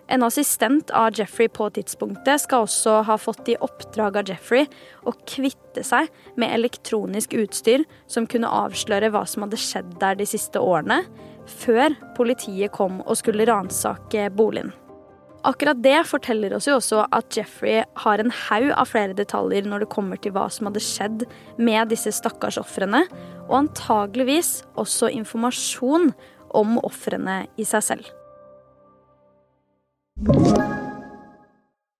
En 0.09 0.23
assistent 0.25 0.89
av 0.97 1.13
Jeffrey 1.13 1.49
på 1.53 1.67
tidspunktet 1.75 2.41
skal 2.41 2.65
også 2.65 2.95
ha 3.05 3.17
fått 3.21 3.51
i 3.51 3.57
oppdrag 3.61 4.17
av 4.17 4.31
Jeffrey 4.31 4.65
å 5.05 5.13
kvitte 5.29 5.83
seg 5.85 6.09
med 6.39 6.49
elektronisk 6.55 7.35
utstyr 7.37 7.85
som 8.09 8.25
kunne 8.29 8.49
avsløre 8.49 9.11
hva 9.13 9.21
som 9.29 9.45
hadde 9.45 9.61
skjedd 9.61 9.93
der 10.01 10.17
de 10.17 10.25
siste 10.29 10.61
årene, 10.61 11.03
før 11.45 11.93
politiet 12.17 12.73
kom 12.73 13.03
og 13.05 13.19
skulle 13.21 13.45
ransake 13.49 14.31
boligen. 14.33 14.73
Akkurat 15.47 15.77
det 15.79 16.01
forteller 16.09 16.51
oss 16.57 16.67
jo 16.67 16.75
også 16.79 17.05
at 17.15 17.37
Jeffrey 17.37 17.83
har 18.01 18.19
en 18.19 18.33
haug 18.49 18.73
av 18.73 18.89
flere 18.89 19.15
detaljer 19.15 19.69
når 19.69 19.85
det 19.85 19.93
kommer 19.93 20.19
til 20.19 20.33
hva 20.35 20.49
som 20.51 20.67
hadde 20.67 20.83
skjedd 20.83 21.23
med 21.61 21.93
disse 21.93 22.11
stakkars 22.17 22.57
ofrene, 22.59 23.05
og 23.49 23.57
antageligvis 23.63 24.61
også 24.79 25.09
informasjon 25.17 26.11
om 26.55 26.77
ofrene 26.85 27.43
i 27.57 27.65
seg 27.67 27.85
selv. 27.91 28.05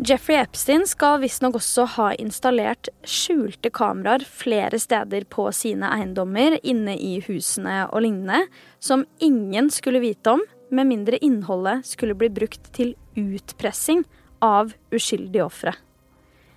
Jeffrey 0.00 0.38
Epstein 0.40 0.86
skal 0.88 1.18
visstnok 1.20 1.58
også 1.58 1.84
ha 1.98 2.06
installert 2.22 2.88
skjulte 3.04 3.68
kameraer 3.68 4.22
flere 4.24 4.78
steder 4.80 5.26
på 5.28 5.44
sine 5.52 5.90
eiendommer, 5.92 6.54
inne 6.64 6.94
i 6.96 7.18
husene 7.26 7.82
og 7.90 8.06
lignende, 8.06 8.46
som 8.80 9.04
ingen 9.20 9.68
skulle 9.68 10.00
vite 10.00 10.32
om, 10.38 10.44
med 10.72 10.88
mindre 10.88 11.18
innholdet 11.20 11.84
skulle 11.84 12.16
bli 12.16 12.30
brukt 12.32 12.70
til 12.72 12.94
utpressing 13.18 14.06
av 14.40 14.72
uskyldige 14.94 15.44
ofre. 15.44 15.74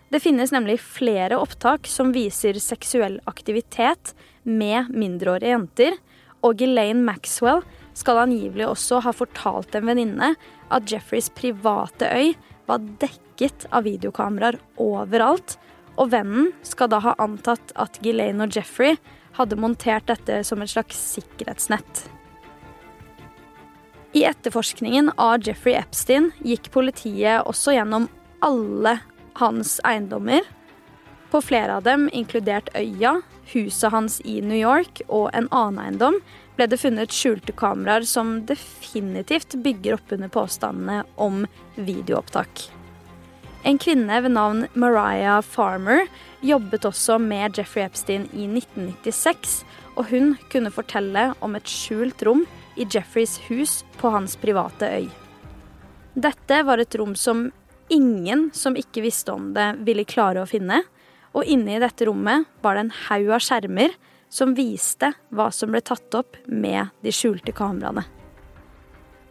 Det 0.08 0.22
finnes 0.24 0.54
nemlig 0.56 0.78
flere 0.80 1.36
opptak 1.42 1.90
som 1.90 2.14
viser 2.16 2.62
seksuell 2.64 3.20
aktivitet 3.28 4.14
med 4.48 4.94
mindreårige 4.94 5.52
jenter, 5.52 6.00
og 6.40 6.64
Ghislaine 6.64 7.04
Maxwell 7.04 7.60
skal 7.92 8.24
angivelig 8.24 8.70
også 8.70 9.04
ha 9.04 9.12
fortalt 9.12 9.76
en 9.76 9.92
venninne 9.92 10.32
at 10.72 10.88
Jeffreys 10.88 11.28
private 11.36 12.08
øy 12.08 12.32
var 12.70 12.80
dekket 13.04 13.23
av 13.72 13.84
videokameraer 13.88 14.60
overalt, 14.82 15.58
og 15.98 16.10
vennen 16.14 16.52
skal 16.66 16.90
da 16.90 17.00
ha 17.04 17.14
antatt 17.22 17.74
at 17.80 18.00
Ghislaine 18.02 18.46
og 18.46 18.56
Jeffrey 18.56 18.98
hadde 19.38 19.58
montert 19.60 20.08
dette 20.10 20.42
som 20.46 20.62
et 20.62 20.72
slags 20.72 20.98
sikkerhetsnett. 21.16 22.06
I 24.14 24.26
etterforskningen 24.30 25.10
av 25.18 25.42
Jeffrey 25.42 25.74
Epstein 25.74 26.30
gikk 26.46 26.70
politiet 26.74 27.48
også 27.50 27.74
gjennom 27.74 28.06
alle 28.46 29.00
hans 29.42 29.80
eiendommer. 29.88 30.46
På 31.34 31.42
flere 31.42 31.80
av 31.80 31.88
dem, 31.88 32.06
inkludert 32.14 32.70
øya, 32.78 33.22
huset 33.56 33.90
hans 33.92 34.20
i 34.22 34.38
New 34.46 34.60
York 34.60 35.02
og 35.08 35.32
en 35.34 35.50
annen 35.50 35.82
eiendom, 35.82 36.20
ble 36.54 36.68
det 36.70 36.78
funnet 36.84 37.16
skjulte 37.16 37.56
kameraer 37.58 38.06
som 38.06 38.44
definitivt 38.46 39.58
bygger 39.66 39.98
opp 39.98 40.14
under 40.14 40.30
påstandene 40.30 41.02
om 41.18 41.48
videoopptak. 41.74 42.68
En 43.64 43.78
kvinne 43.80 44.18
ved 44.22 44.34
navn 44.36 44.66
Mariah 44.76 45.40
Farmer 45.42 46.08
jobbet 46.44 46.84
også 46.84 47.16
med 47.22 47.56
Jeffrey 47.56 47.86
Epstein 47.86 48.26
i 48.36 48.44
1996, 48.50 49.62
og 49.96 50.10
hun 50.12 50.34
kunne 50.52 50.72
fortelle 50.74 51.30
om 51.40 51.56
et 51.56 51.70
skjult 51.72 52.26
rom 52.28 52.44
i 52.76 52.84
Jeffreys 52.84 53.38
hus 53.48 53.82
på 54.02 54.12
hans 54.12 54.36
private 54.42 54.90
øy. 54.98 55.08
Dette 56.14 56.58
var 56.68 56.82
et 56.84 56.98
rom 57.00 57.16
som 57.16 57.46
ingen 57.94 58.50
som 58.54 58.76
ikke 58.76 59.06
visste 59.06 59.32
om 59.32 59.54
det, 59.56 59.70
ville 59.88 60.04
klare 60.04 60.44
å 60.44 60.50
finne, 60.50 60.82
og 61.34 61.48
inne 61.48 61.78
i 61.78 61.82
dette 61.82 62.10
rommet 62.10 62.50
var 62.62 62.76
det 62.76 62.84
en 62.84 62.98
haug 63.08 63.32
av 63.38 63.46
skjermer 63.48 63.96
som 64.34 64.58
viste 64.58 65.14
hva 65.32 65.48
som 65.56 65.72
ble 65.72 65.82
tatt 65.86 66.20
opp 66.20 66.36
med 66.50 66.92
de 67.06 67.16
skjulte 67.16 67.56
kameraene. 67.56 68.04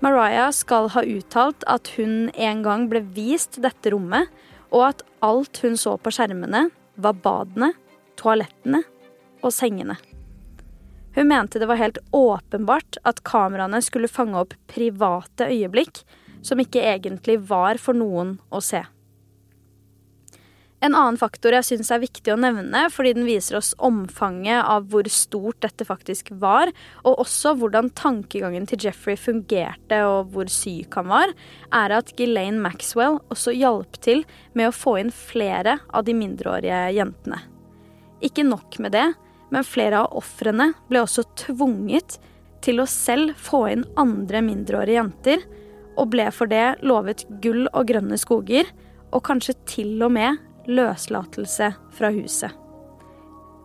Mariah 0.02 0.50
skal 0.50 0.88
ha 0.90 1.04
uttalt 1.06 1.62
at 1.70 1.92
hun 1.94 2.30
en 2.34 2.62
gang 2.64 2.88
ble 2.90 3.04
vist 3.14 3.60
dette 3.62 3.92
rommet, 3.94 4.26
og 4.74 4.88
at 4.88 5.04
alt 5.22 5.60
hun 5.62 5.76
så 5.78 5.94
på 5.94 6.10
skjermene, 6.10 6.64
var 6.98 7.20
badene, 7.22 7.70
toalettene 8.18 8.82
og 9.46 9.54
sengene. 9.54 9.94
Hun 11.14 11.28
mente 11.30 11.60
det 11.62 11.68
var 11.70 11.78
helt 11.78 12.00
åpenbart 12.10 12.98
at 13.06 13.22
kameraene 13.28 13.78
skulle 13.84 14.10
fange 14.10 14.42
opp 14.42 14.56
private 14.72 15.46
øyeblikk 15.52 16.02
som 16.42 16.58
ikke 16.58 16.82
egentlig 16.82 17.38
var 17.46 17.78
for 17.78 17.94
noen 17.94 18.40
å 18.50 18.62
se. 18.64 18.82
En 20.82 20.96
annen 20.98 21.14
faktor 21.14 21.54
jeg 21.54 21.66
syns 21.68 21.92
er 21.94 22.00
viktig 22.02 22.32
å 22.32 22.40
nevne, 22.42 22.88
fordi 22.90 23.12
den 23.14 23.26
viser 23.28 23.60
oss 23.60 23.70
omfanget 23.78 24.64
av 24.66 24.88
hvor 24.90 25.06
stort 25.06 25.60
dette 25.62 25.86
faktisk 25.86 26.32
var, 26.42 26.72
og 27.06 27.22
også 27.22 27.52
hvordan 27.60 27.92
tankegangen 27.94 28.66
til 28.66 28.88
Jeffrey 28.88 29.14
fungerte 29.14 30.00
og 30.08 30.34
hvor 30.34 30.50
syk 30.50 30.98
han 30.98 31.12
var, 31.12 31.36
er 31.70 31.94
at 32.00 32.10
Ghislaine 32.18 32.58
Maxwell 32.64 33.20
også 33.30 33.54
hjalp 33.54 34.00
til 34.02 34.24
med 34.58 34.72
å 34.72 34.74
få 34.74 34.96
inn 35.04 35.14
flere 35.14 35.78
av 35.94 36.02
de 36.08 36.18
mindreårige 36.18 36.82
jentene. 36.98 37.38
Ikke 38.18 38.42
nok 38.46 38.82
med 38.82 38.96
det, 38.98 39.06
men 39.54 39.66
flere 39.68 40.02
av 40.02 40.18
ofrene 40.18 40.72
ble 40.90 41.06
også 41.06 41.28
tvunget 41.46 42.18
til 42.62 42.82
å 42.82 42.90
selv 42.90 43.38
få 43.38 43.68
inn 43.70 43.86
andre 43.94 44.42
mindreårige 44.42 44.98
jenter, 44.98 45.50
og 45.94 46.10
ble 46.10 46.26
for 46.34 46.50
det 46.50 46.80
lovet 46.82 47.28
gull 47.44 47.68
og 47.70 47.86
grønne 47.86 48.18
skoger, 48.18 48.66
og 49.12 49.22
kanskje 49.28 49.54
til 49.68 50.00
og 50.02 50.14
med 50.16 50.48
løslatelse 50.68 51.72
fra 51.94 52.10
huset. 52.14 52.58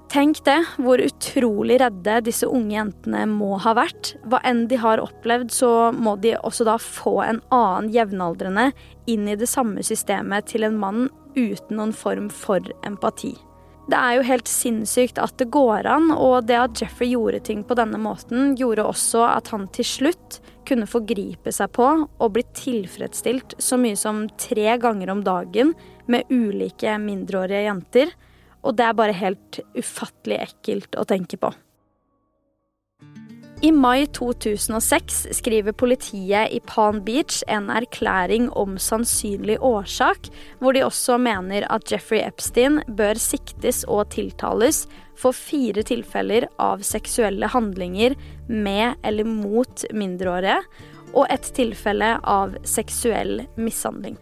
Tenk 0.08 0.40
det, 0.48 0.62
hvor 0.80 1.02
utrolig 1.04 1.82
redde 1.82 2.22
disse 2.24 2.48
unge 2.48 2.78
jentene 2.78 3.26
må 3.28 3.58
ha 3.60 3.74
vært. 3.76 4.14
Hva 4.32 4.40
enn 4.48 4.64
de 4.72 4.80
har 4.80 5.02
opplevd, 5.04 5.52
så 5.52 5.92
må 5.92 6.16
de 6.24 6.38
også 6.38 6.68
da 6.68 6.78
få 6.80 7.18
en 7.26 7.42
annen 7.52 7.92
jevnaldrende 7.92 8.70
inn 9.12 9.28
i 9.28 9.36
det 9.40 9.50
samme 9.52 9.84
systemet 9.84 10.48
til 10.54 10.64
en 10.64 10.80
mann 10.80 11.10
uten 11.36 11.76
noen 11.76 11.92
form 11.94 12.32
for 12.32 12.64
empati. 12.88 13.36
Det 13.88 13.96
er 13.96 14.18
jo 14.18 14.26
helt 14.28 14.50
sinnssykt 14.52 15.20
at 15.24 15.38
det 15.40 15.48
går 15.54 15.88
an, 15.88 16.10
og 16.12 16.50
det 16.50 16.58
at 16.60 16.82
Jeffrey 16.82 17.14
gjorde 17.14 17.40
ting 17.48 17.62
på 17.64 17.78
denne 17.80 18.00
måten, 18.02 18.52
gjorde 18.60 18.84
også 18.84 19.24
at 19.30 19.48
han 19.54 19.70
til 19.76 19.88
slutt 19.88 20.40
kunne 20.68 20.90
forgripe 20.90 21.54
seg 21.56 21.72
på 21.78 21.86
og 22.04 22.34
bli 22.36 22.44
tilfredsstilt 22.58 23.56
så 23.64 23.80
mye 23.80 23.96
som 23.96 24.26
tre 24.36 24.76
ganger 24.84 25.14
om 25.14 25.24
dagen 25.24 25.72
med 26.12 26.28
ulike 26.28 26.98
mindreårige 27.00 27.64
jenter. 27.70 28.12
Og 28.68 28.76
det 28.76 28.90
er 28.90 29.00
bare 29.00 29.16
helt 29.16 29.62
ufattelig 29.78 30.42
ekkelt 30.50 31.00
å 31.00 31.08
tenke 31.08 31.40
på. 31.40 31.54
I 33.62 33.72
mai 33.74 34.06
2006 34.14 35.28
skriver 35.34 35.74
politiet 35.74 36.52
i 36.54 36.60
Palm 36.70 37.00
Beach 37.06 37.40
en 37.50 37.72
erklæring 37.74 38.52
om 38.54 38.76
sannsynlig 38.78 39.56
årsak, 39.66 40.30
hvor 40.60 40.78
de 40.78 40.84
også 40.86 41.18
mener 41.18 41.66
at 41.74 41.90
Jeffrey 41.90 42.22
Epstein 42.22 42.84
bør 42.86 43.18
siktes 43.18 43.82
og 43.90 44.12
tiltales 44.14 44.84
for 45.18 45.34
fire 45.34 45.82
tilfeller 45.90 46.46
av 46.62 46.86
seksuelle 46.86 47.50
handlinger 47.50 48.14
med 48.46 49.02
eller 49.02 49.26
mot 49.26 49.88
mindreårige, 49.90 50.62
og 51.18 51.26
et 51.34 51.50
tilfelle 51.58 52.14
av 52.22 52.60
seksuell 52.62 53.48
mishandling. 53.58 54.20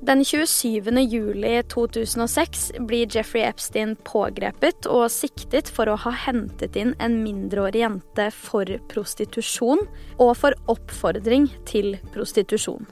Den 0.00 0.24
27. 0.24 0.98
juli 0.98 1.62
2006 1.62 2.72
blir 2.78 3.06
Jeffrey 3.16 3.42
Epstein 3.44 3.92
pågrepet 4.08 4.86
og 4.88 5.10
siktet 5.12 5.68
for 5.68 5.90
å 5.92 5.98
ha 6.06 6.12
hentet 6.22 6.78
inn 6.80 6.94
en 7.04 7.18
mindreårig 7.20 7.82
jente 7.82 8.30
for 8.32 8.70
prostitusjon 8.88 9.84
og 10.16 10.32
for 10.40 10.56
oppfordring 10.72 11.50
til 11.68 11.98
prostitusjon. 12.14 12.88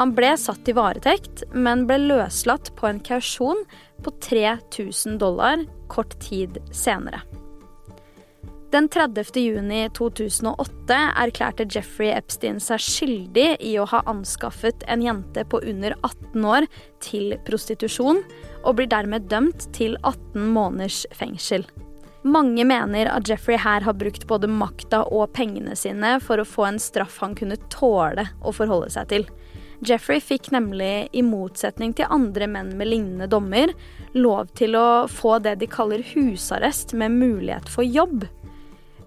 Han 0.00 0.14
ble 0.16 0.32
satt 0.40 0.70
i 0.70 0.72
varetekt, 0.72 1.44
men 1.52 1.84
ble 1.84 1.98
løslatt 2.06 2.72
på 2.78 2.88
en 2.88 3.02
kausjon 3.04 3.60
på 4.00 4.16
3000 4.30 5.20
dollar 5.20 5.66
kort 5.92 6.16
tid 6.24 6.56
senere. 6.72 7.20
Den 8.70 8.86
30. 8.88 9.34
juni 9.34 9.88
2008 9.98 10.96
erklærte 11.18 11.64
Jeffrey 11.66 12.12
Epstein 12.14 12.60
seg 12.62 12.78
skyldig 12.78 13.56
i 13.66 13.72
å 13.82 13.86
ha 13.90 13.98
anskaffet 14.06 14.84
en 14.86 15.02
jente 15.02 15.42
på 15.50 15.58
under 15.72 15.96
18 16.06 16.46
år 16.46 16.68
til 17.02 17.34
prostitusjon, 17.48 18.22
og 18.62 18.78
blir 18.78 18.86
dermed 18.92 19.26
dømt 19.26 19.66
til 19.74 19.98
18 20.06 20.46
måneders 20.54 21.02
fengsel. 21.18 21.66
Mange 22.22 22.62
mener 22.68 23.10
at 23.10 23.26
Jeffrey 23.26 23.58
her 23.58 23.82
har 23.82 23.98
brukt 23.98 24.28
både 24.30 24.46
makta 24.46 25.02
og 25.02 25.32
pengene 25.34 25.74
sine 25.74 26.20
for 26.22 26.38
å 26.38 26.46
få 26.46 26.68
en 26.68 26.78
straff 26.78 27.18
han 27.24 27.34
kunne 27.34 27.58
tåle 27.74 28.28
å 28.38 28.54
forholde 28.54 28.94
seg 28.94 29.10
til. 29.10 29.30
Jeffrey 29.82 30.22
fikk 30.22 30.52
nemlig, 30.54 31.08
i 31.10 31.24
motsetning 31.26 31.96
til 31.96 32.12
andre 32.12 32.46
menn 32.46 32.76
med 32.78 32.92
lignende 32.92 33.26
dommer, 33.32 33.72
lov 34.14 34.52
til 34.54 34.78
å 34.78 35.08
få 35.10 35.40
det 35.42 35.58
de 35.58 35.66
kaller 35.72 36.04
husarrest 36.12 36.94
med 36.94 37.18
mulighet 37.18 37.66
for 37.72 37.82
jobb. 37.82 38.28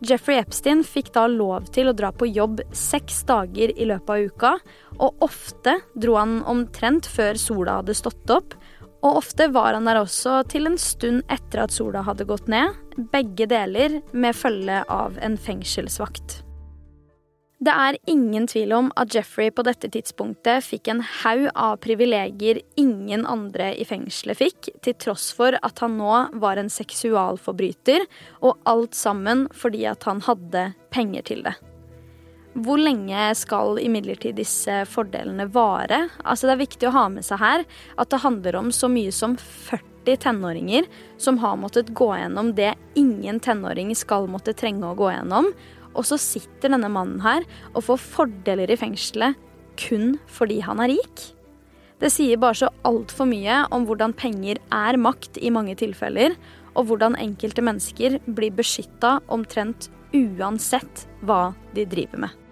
Jeffrey 0.04 0.36
Epstein 0.42 0.82
fikk 0.84 1.14
da 1.16 1.24
lov 1.32 1.70
til 1.72 1.88
å 1.88 1.96
dra 1.96 2.10
på 2.12 2.28
jobb 2.28 2.60
seks 2.76 3.22
dager 3.30 3.72
i 3.72 3.88
løpet 3.88 4.12
av 4.12 4.26
uka, 4.28 4.52
og 5.00 5.24
ofte 5.24 5.78
dro 5.96 6.18
han 6.20 6.42
omtrent 6.50 7.08
før 7.08 7.40
sola 7.40 7.78
hadde 7.80 7.96
stått 7.96 8.34
opp, 8.36 8.58
og 9.04 9.20
ofte 9.20 9.48
var 9.52 9.76
han 9.78 9.88
der 9.88 10.02
også 10.02 10.42
til 10.52 10.68
en 10.68 10.80
stund 10.80 11.24
etter 11.32 11.64
at 11.64 11.76
sola 11.76 12.04
hadde 12.04 12.28
gått 12.28 12.52
ned, 12.52 12.76
begge 13.16 13.48
deler 13.52 14.02
med 14.12 14.36
følge 14.36 14.82
av 14.92 15.20
en 15.24 15.40
fengselsvakt. 15.40 16.42
Det 17.64 17.72
er 17.72 17.96
ingen 18.10 18.44
tvil 18.50 18.74
om 18.76 18.90
at 19.00 19.14
Jeffrey 19.16 19.52
på 19.54 19.64
dette 19.64 19.88
tidspunktet 19.94 20.66
fikk 20.66 20.90
en 20.92 21.04
haug 21.22 21.46
av 21.54 21.78
privilegier 21.84 22.58
ingen 22.80 23.24
andre 23.30 23.70
i 23.80 23.86
fengselet 23.88 24.40
fikk, 24.40 24.72
til 24.84 24.96
tross 25.00 25.30
for 25.38 25.56
at 25.56 25.80
han 25.80 25.96
nå 25.96 26.16
var 26.44 26.60
en 26.60 26.72
seksualforbryter, 26.74 28.04
og 28.44 28.58
alt 28.68 28.98
sammen 28.98 29.46
fordi 29.56 29.86
at 29.88 30.04
han 30.10 30.20
hadde 30.26 30.66
penger 30.92 31.24
til 31.30 31.46
det. 31.46 31.54
Hvor 32.66 32.82
lenge 32.82 33.30
skal 33.40 33.80
imidlertid 33.82 34.36
disse 34.42 34.82
fordelene 34.92 35.48
vare? 35.54 36.10
Altså 36.20 36.50
Det 36.50 36.58
er 36.58 36.66
viktig 36.66 36.90
å 36.90 36.98
ha 36.98 37.06
med 37.14 37.26
seg 37.26 37.40
her 37.42 37.64
at 37.96 38.12
det 38.12 38.22
handler 38.26 38.60
om 38.60 38.74
så 38.76 38.90
mye 38.92 39.14
som 39.16 39.38
40 39.40 40.20
tenåringer 40.26 40.90
som 41.22 41.40
har 41.40 41.56
måttet 41.62 41.94
gå 41.96 42.12
gjennom 42.12 42.52
det 42.58 42.74
ingen 43.00 43.40
tenåring 43.40 43.96
skal 43.96 44.28
måtte 44.28 44.54
trenge 44.58 44.90
å 44.90 45.00
gå 45.00 45.14
gjennom, 45.16 45.48
og 45.94 46.06
så 46.08 46.20
sitter 46.22 46.74
denne 46.74 46.92
mannen 46.92 47.22
her 47.24 47.46
og 47.74 47.86
får 47.88 48.02
fordeler 48.04 48.74
i 48.74 48.80
fengselet 48.80 49.40
kun 49.80 50.18
fordi 50.30 50.60
han 50.66 50.82
er 50.84 50.94
rik. 50.94 51.30
Det 52.02 52.12
sier 52.12 52.40
bare 52.42 52.58
så 52.58 52.72
altfor 52.86 53.30
mye 53.30 53.62
om 53.74 53.86
hvordan 53.88 54.16
penger 54.18 54.60
er 54.76 55.00
makt 55.00 55.40
i 55.40 55.54
mange 55.54 55.78
tilfeller, 55.80 56.36
og 56.74 56.90
hvordan 56.90 57.16
enkelte 57.22 57.64
mennesker 57.64 58.18
blir 58.26 58.54
beskytta 58.58 59.20
omtrent 59.32 59.92
uansett 60.14 61.06
hva 61.24 61.54
de 61.78 61.86
driver 61.90 62.26
med. 62.26 62.43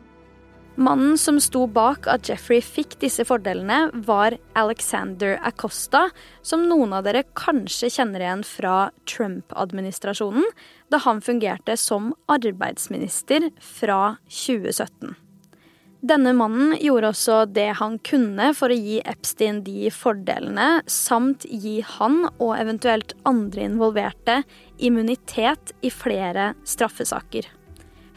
Mannen 0.75 1.17
som 1.17 1.35
sto 1.43 1.65
bak 1.67 2.05
at 2.07 2.29
Jeffrey 2.29 2.61
fikk 2.63 2.95
disse 3.01 3.25
fordelene, 3.27 3.89
var 4.07 4.37
Alexander 4.55 5.35
Acosta, 5.43 6.05
som 6.47 6.63
noen 6.69 6.95
av 6.95 7.03
dere 7.03 7.25
kanskje 7.35 7.89
kjenner 7.91 8.23
igjen 8.23 8.45
fra 8.47 8.75
Trump-administrasjonen, 9.09 10.47
da 10.87 11.01
han 11.03 11.19
fungerte 11.21 11.75
som 11.77 12.13
arbeidsminister 12.31 13.49
fra 13.59 14.15
2017. 14.31 15.11
Denne 16.01 16.31
mannen 16.33 16.71
gjorde 16.81 17.11
også 17.11 17.43
det 17.51 17.67
han 17.77 17.99
kunne 18.01 18.47
for 18.57 18.73
å 18.73 18.79
gi 18.79 19.03
Epstein 19.05 19.59
de 19.67 19.91
fordelene, 19.93 20.81
samt 20.89 21.45
gi 21.45 21.81
han 21.97 22.23
og 22.31 22.55
eventuelt 22.55 23.13
andre 23.27 23.67
involverte 23.67 24.41
immunitet 24.81 25.75
i 25.85 25.91
flere 25.93 26.53
straffesaker. 26.65 27.45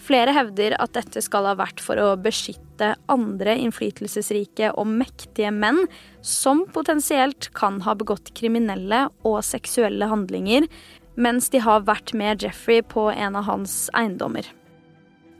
Flere 0.04 0.34
hevder 0.36 0.74
at 0.82 0.92
dette 0.96 1.22
skal 1.24 1.46
ha 1.48 1.54
vært 1.56 1.80
for 1.80 1.96
å 2.00 2.10
beskytte 2.20 2.90
andre 3.12 3.54
innflytelsesrike 3.62 4.74
og 4.76 4.90
mektige 4.90 5.52
menn 5.54 5.86
som 6.20 6.64
potensielt 6.74 7.48
kan 7.56 7.80
ha 7.86 7.94
begått 7.96 8.34
kriminelle 8.36 9.06
og 9.24 9.40
seksuelle 9.46 10.10
handlinger 10.10 10.68
mens 11.14 11.48
de 11.54 11.62
har 11.62 11.86
vært 11.86 12.12
med 12.16 12.42
Jeffrey 12.42 12.82
på 12.82 13.06
en 13.12 13.38
av 13.38 13.46
hans 13.48 13.86
eiendommer. 13.96 14.44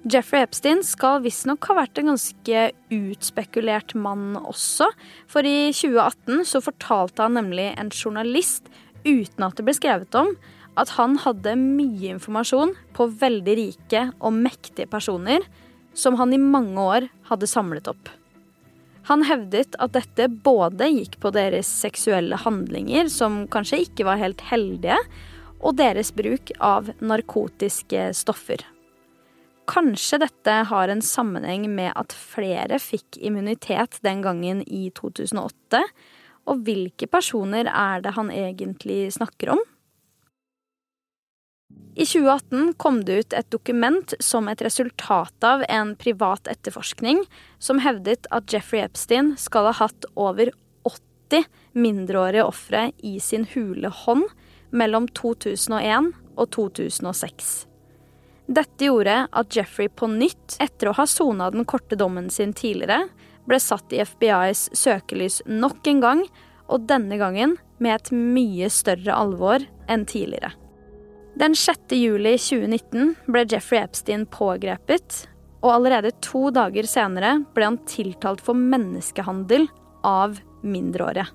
Jeffrey 0.05 0.45
Epstein 0.45 0.83
skal 0.85 1.23
visstnok 1.25 1.65
ha 1.71 1.79
vært 1.79 1.99
en 1.99 2.13
ganske 2.13 2.65
utspekulert 2.93 3.95
mann 3.97 4.37
også, 4.37 4.91
for 5.27 5.49
i 5.49 5.73
2018 5.73 6.45
så 6.49 6.61
fortalte 6.65 7.25
han 7.25 7.39
nemlig 7.39 7.71
en 7.73 7.89
journalist, 7.89 8.69
uten 9.05 9.47
at 9.47 9.57
det 9.57 9.65
ble 9.65 9.77
skrevet 9.77 10.21
om, 10.21 10.35
at 10.81 10.95
han 10.97 11.19
hadde 11.23 11.55
mye 11.61 12.15
informasjon 12.17 12.75
på 12.97 13.07
veldig 13.21 13.55
rike 13.61 14.09
og 14.19 14.35
mektige 14.37 14.91
personer 14.91 15.47
som 15.95 16.19
han 16.19 16.35
i 16.35 16.41
mange 16.43 16.81
år 16.81 17.09
hadde 17.31 17.49
samlet 17.51 17.89
opp. 17.91 18.11
Han 19.09 19.25
hevdet 19.29 19.77
at 19.85 19.93
dette 19.95 20.31
både 20.47 20.89
gikk 20.89 21.19
på 21.21 21.31
deres 21.35 21.69
seksuelle 21.69 22.39
handlinger, 22.41 23.11
som 23.13 23.45
kanskje 23.53 23.83
ikke 23.85 24.07
var 24.09 24.21
helt 24.23 24.41
heldige, 24.49 24.97
og 25.65 25.77
deres 25.77 26.11
bruk 26.17 26.53
av 26.65 26.89
narkotiske 27.05 28.09
stoffer. 28.17 28.65
Kanskje 29.69 30.21
dette 30.25 30.57
har 30.69 30.93
en 30.93 31.05
sammenheng 31.05 31.69
med 31.73 31.93
at 31.97 32.13
flere 32.17 32.81
fikk 32.81 33.17
immunitet 33.21 34.01
den 34.05 34.21
gangen 34.25 34.61
i 34.67 34.89
2008, 34.97 35.85
og 36.45 36.65
hvilke 36.67 37.09
personer 37.09 37.69
er 37.71 38.05
det 38.05 38.13
han 38.17 38.33
egentlig 38.33 39.07
snakker 39.17 39.55
om? 39.55 39.63
I 41.95 42.07
2018 42.07 42.75
kom 42.75 43.05
det 43.07 43.19
ut 43.19 43.33
et 43.39 43.51
dokument 43.55 44.15
som 44.19 44.49
et 44.51 44.63
resultat 44.67 45.47
av 45.47 45.63
en 45.69 45.93
privat 45.95 46.49
etterforskning 46.51 47.21
som 47.63 47.79
hevdet 47.85 48.27
at 48.35 48.51
Jeffrey 48.51 48.83
Epstein 48.83 49.37
skal 49.39 49.69
ha 49.71 49.75
hatt 49.85 50.09
over 50.19 50.51
80 50.83 51.47
mindreårige 51.79 52.49
ofre 52.49 52.89
i 52.99 53.21
sin 53.23 53.47
hule 53.55 53.93
hånd 54.03 54.27
mellom 54.75 55.07
2001 55.15 56.11
og 56.35 56.51
2006. 56.57 57.53
Dette 58.45 58.89
gjorde 58.91 59.15
at 59.31 59.57
Jeffrey 59.57 59.89
på 59.89 60.11
nytt, 60.11 60.59
etter 60.61 60.91
å 60.91 60.97
ha 60.99 61.07
sona 61.09 61.47
den 61.55 61.65
korte 61.65 61.97
dommen 61.97 62.27
sin 62.31 62.53
tidligere, 62.53 63.07
ble 63.47 63.61
satt 63.61 63.95
i 63.95 64.03
FBIs 64.03 64.67
søkelys 64.77 65.41
nok 65.47 65.87
en 65.89 66.03
gang, 66.03 66.27
og 66.67 66.89
denne 66.89 67.17
gangen 67.21 67.57
med 67.79 67.95
et 67.95 68.13
mye 68.13 68.69
større 68.73 69.15
alvor 69.15 69.65
enn 69.89 70.05
tidligere. 70.09 70.53
Den 71.35 71.55
6. 71.55 71.79
juli 71.91 72.37
2019 72.39 73.15
ble 73.27 73.41
Jeffrey 73.51 73.81
Epstein 73.83 74.23
pågrepet, 74.31 75.25
og 75.67 75.73
allerede 75.73 76.13
to 76.23 76.47
dager 76.55 76.87
senere 76.87 77.41
ble 77.57 77.67
han 77.67 77.79
tiltalt 77.91 78.43
for 78.45 78.55
menneskehandel 78.55 79.67
av 80.07 80.39
mindreårige. 80.63 81.27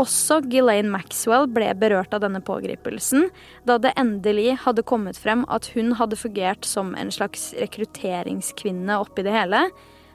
Også 0.00 0.38
Ghislaine 0.48 0.88
Maxwell 0.92 1.44
ble 1.52 1.68
berørt 1.76 2.16
av 2.16 2.22
denne 2.24 2.40
pågripelsen, 2.44 3.28
da 3.68 3.76
det 3.80 3.92
endelig 4.00 4.62
hadde 4.64 4.84
kommet 4.88 5.20
frem 5.20 5.44
at 5.52 5.68
hun 5.76 5.92
hadde 6.00 6.16
fungert 6.16 6.64
som 6.64 6.94
en 6.96 7.12
slags 7.12 7.50
rekrutteringskvinne 7.60 8.96
oppi 9.04 9.26
det 9.28 9.36
hele, 9.36 9.66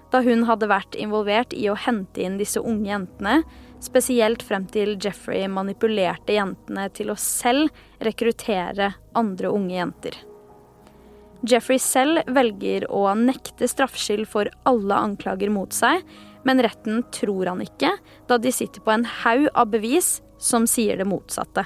da 0.09 0.23
hun 0.25 0.47
hadde 0.49 0.69
vært 0.73 0.97
involvert 0.97 1.53
i 1.53 1.67
å 1.69 1.77
hente 1.77 2.25
inn 2.25 2.41
disse 2.41 2.61
unge 2.65 2.89
jentene 2.89 3.43
Spesielt 3.81 4.43
frem 4.45 4.67
til 4.69 4.93
Jeffrey 5.01 5.47
manipulerte 5.49 6.35
jentene 6.35 6.85
til 6.93 7.09
å 7.09 7.17
selv 7.17 7.71
rekruttere 8.03 8.91
andre 9.17 9.49
unge 9.49 9.73
jenter. 9.79 10.17
Jeffrey 11.49 11.81
selv 11.81 12.21
velger 12.29 12.85
å 12.93 13.07
nekte 13.17 13.65
straffskyld 13.65 14.29
for 14.29 14.51
alle 14.69 14.99
anklager 15.09 15.49
mot 15.49 15.73
seg, 15.73 16.05
men 16.45 16.61
retten 16.61 17.01
tror 17.13 17.49
han 17.49 17.63
ikke, 17.65 17.95
da 18.29 18.37
de 18.37 18.53
sitter 18.53 18.85
på 18.85 18.93
en 18.93 19.07
haug 19.23 19.47
av 19.57 19.73
bevis 19.73 20.19
som 20.41 20.67
sier 20.69 21.01
det 21.01 21.09
motsatte. 21.09 21.65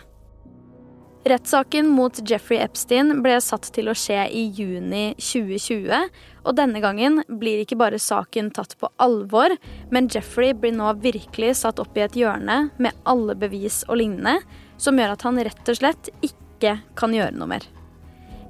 Rettssaken 1.26 1.88
mot 1.88 2.30
Jeffrey 2.30 2.60
Epstein 2.62 3.24
ble 3.26 3.40
satt 3.42 3.72
til 3.74 3.88
å 3.90 3.96
skje 3.98 4.28
i 4.30 4.44
juni 4.54 5.16
2020, 5.18 6.12
og 6.46 6.54
denne 6.54 6.82
gangen 6.84 7.24
blir 7.42 7.64
ikke 7.64 7.80
bare 7.82 7.98
saken 7.98 8.52
tatt 8.54 8.76
på 8.78 8.92
alvor, 9.02 9.56
men 9.90 10.06
Jeffrey 10.14 10.54
blir 10.54 10.76
nå 10.78 10.92
virkelig 11.02 11.56
satt 11.64 11.82
opp 11.82 11.98
i 11.98 12.04
et 12.06 12.20
hjørne 12.22 12.60
med 12.78 13.02
alle 13.10 13.34
bevis 13.42 13.80
og 13.88 13.98
lignende, 14.04 14.36
som 14.78 15.02
gjør 15.02 15.16
at 15.16 15.26
han 15.26 15.42
rett 15.50 15.74
og 15.74 15.82
slett 15.82 16.14
ikke 16.22 16.78
kan 16.94 17.18
gjøre 17.18 17.34
noe 17.40 17.56
mer. 17.56 17.66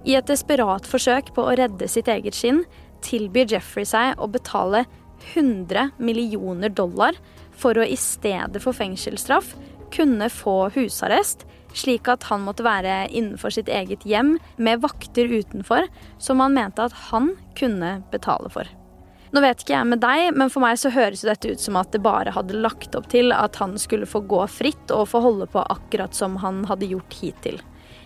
I 0.03 0.19
et 0.19 0.27
desperat 0.27 0.83
forsøk 0.83 1.31
på 1.31 1.47
å 1.47 1.55
redde 1.55 1.87
sitt 1.87 2.11
eget 2.11 2.35
skinn 2.35 2.65
tilbyr 3.07 3.55
Jeffrey 3.55 3.87
seg 3.87 4.19
å 4.19 4.27
betale 4.27 4.83
100 5.31 5.93
millioner 6.03 6.75
dollar 6.75 7.15
for 7.55 7.79
å 7.79 7.87
i 7.87 7.95
stedet 7.95 8.59
for 8.59 8.75
fengselsstraff 8.75 9.55
kunne 9.95 10.27
få 10.27 10.65
husarrest 10.75 11.47
slik 11.77 12.09
at 12.11 12.25
han 12.29 12.45
måtte 12.45 12.65
være 12.65 13.05
innenfor 13.11 13.53
sitt 13.53 13.69
eget 13.71 14.05
hjem 14.07 14.35
med 14.57 14.81
vakter 14.85 15.29
utenfor, 15.29 15.89
som 16.17 16.41
han 16.43 16.55
mente 16.55 16.87
at 16.87 16.95
han 17.11 17.33
kunne 17.59 17.99
betale 18.13 18.51
for. 18.53 18.69
Nå 19.35 19.41
vet 19.43 19.65
ikke 19.65 19.73
jeg 19.73 19.89
med 19.89 19.99
deg, 19.99 20.29
men 20.37 20.51
for 20.53 20.63
meg 20.63 20.77
så 20.79 20.93
høres 20.95 21.25
dette 21.27 21.51
ut 21.51 21.59
som 21.59 21.75
at 21.75 21.91
det 21.91 22.03
bare 22.05 22.31
hadde 22.31 22.55
lagt 22.55 22.95
opp 22.95 23.09
til 23.11 23.33
at 23.35 23.57
han 23.59 23.73
skulle 23.81 24.07
få 24.07 24.21
gå 24.23 24.45
fritt 24.47 24.93
og 24.95 25.09
få 25.11 25.19
holde 25.25 25.49
på 25.51 25.63
akkurat 25.65 26.15
som 26.15 26.37
han 26.39 26.63
hadde 26.69 26.87
gjort 26.93 27.17
hittil. 27.19 27.59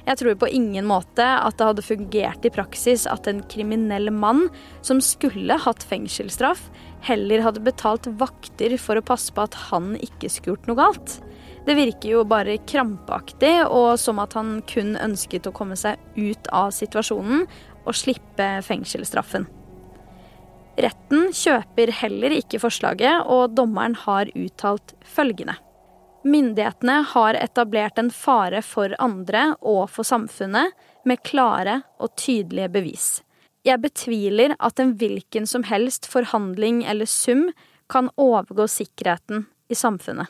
Jeg 0.08 0.18
tror 0.18 0.38
på 0.42 0.50
ingen 0.58 0.88
måte 0.90 1.22
at 1.22 1.60
det 1.60 1.68
hadde 1.68 1.86
fungert 1.86 2.46
i 2.48 2.52
praksis 2.54 3.06
at 3.06 3.28
en 3.30 3.44
kriminell 3.52 4.10
mann 4.10 4.48
som 4.82 5.04
skulle 5.06 5.60
hatt 5.62 5.86
fengselsstraff, 5.86 6.64
heller 7.06 7.44
hadde 7.46 7.62
betalt 7.62 8.10
vakter 8.18 8.74
for 8.82 8.98
å 8.98 9.06
passe 9.06 9.30
på 9.36 9.46
at 9.46 9.58
han 9.70 9.94
ikke 10.00 10.32
skulle 10.32 10.56
gjort 10.56 10.72
noe 10.72 10.80
galt. 10.80 11.20
Det 11.66 11.76
virker 11.78 12.10
jo 12.14 12.26
bare 12.28 12.58
krampaktig 12.70 13.54
og 13.68 13.94
som 14.02 14.22
at 14.24 14.34
han 14.38 14.60
kun 14.70 14.96
ønsket 14.98 15.50
å 15.50 15.56
komme 15.56 15.78
seg 15.80 16.00
ut 16.18 16.50
av 16.56 16.72
situasjonen 16.76 17.46
og 17.86 17.96
slippe 17.98 18.50
fengselsstraffen. 18.66 19.48
Retten 20.80 21.34
kjøper 21.36 21.92
heller 21.92 22.34
ikke 22.38 22.62
forslaget, 22.64 23.26
og 23.28 23.56
dommeren 23.58 23.98
har 24.06 24.30
uttalt 24.32 24.94
følgende. 25.04 25.58
Myndighetene 26.24 27.02
har 27.14 27.36
etablert 27.40 28.00
en 28.00 28.12
fare 28.12 28.62
for 28.64 28.96
andre 29.00 29.54
og 29.60 29.90
for 29.92 30.08
samfunnet 30.08 30.76
med 31.08 31.24
klare 31.28 31.82
og 32.00 32.16
tydelige 32.20 32.72
bevis. 32.72 33.08
Jeg 33.68 33.82
betviler 33.84 34.56
at 34.60 34.80
en 34.80 34.96
hvilken 35.00 35.48
som 35.48 35.66
helst 35.68 36.08
forhandling 36.08 36.86
eller 36.88 37.08
sum 37.08 37.50
kan 37.92 38.12
overgå 38.20 38.68
sikkerheten 38.72 39.48
i 39.72 39.76
samfunnet. 39.76 40.28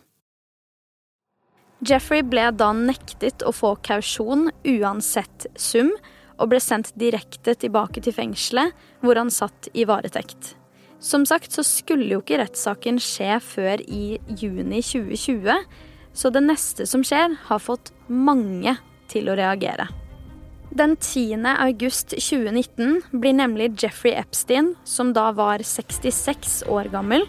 Jeffrey 1.86 2.24
ble 2.28 2.50
da 2.60 2.74
nektet 2.76 3.44
å 3.48 3.54
få 3.56 3.76
kausjon 3.88 4.50
uansett 4.68 5.48
sum, 5.56 5.94
og 6.39 6.52
ble 6.52 6.60
sendt 6.63 6.92
direkte 7.00 7.56
tilbake 7.60 8.02
til 8.04 8.15
fengselet, 8.15 8.76
hvor 9.04 9.20
han 9.20 9.32
satt 9.32 9.70
i 9.76 9.86
varetekt. 9.88 10.56
Som 11.00 11.26
sagt 11.28 11.56
så 11.56 11.63
skulle 11.63 12.10
jo 12.12 12.20
ikke 12.20 12.42
rettssaken 12.42 13.00
skje 13.04 13.38
før 13.44 13.84
i 13.88 14.20
juni 14.28 14.82
2020, 14.84 15.63
så 16.12 16.32
det 16.36 16.44
neste 16.44 16.88
som 16.89 17.04
skjer, 17.06 17.36
har 17.48 17.63
fått 17.63 17.94
mange 18.08 18.76
til 19.12 19.32
å 19.32 19.38
reagere. 19.39 19.88
Den 20.76 20.98
10. 21.00 21.48
august 21.56 22.12
2019 22.13 23.00
blir 23.15 23.38
nemlig 23.39 23.72
Jeffrey 23.80 24.13
Epstein, 24.20 24.76
som 24.84 25.15
da 25.15 25.30
var 25.36 25.63
66 25.65 26.62
år 26.70 26.92
gammel, 26.94 27.26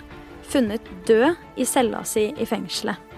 funnet 0.51 0.91
død 1.09 1.39
i 1.57 1.69
cella 1.69 2.03
si 2.05 2.33
i 2.35 2.49
fengselet. 2.49 3.10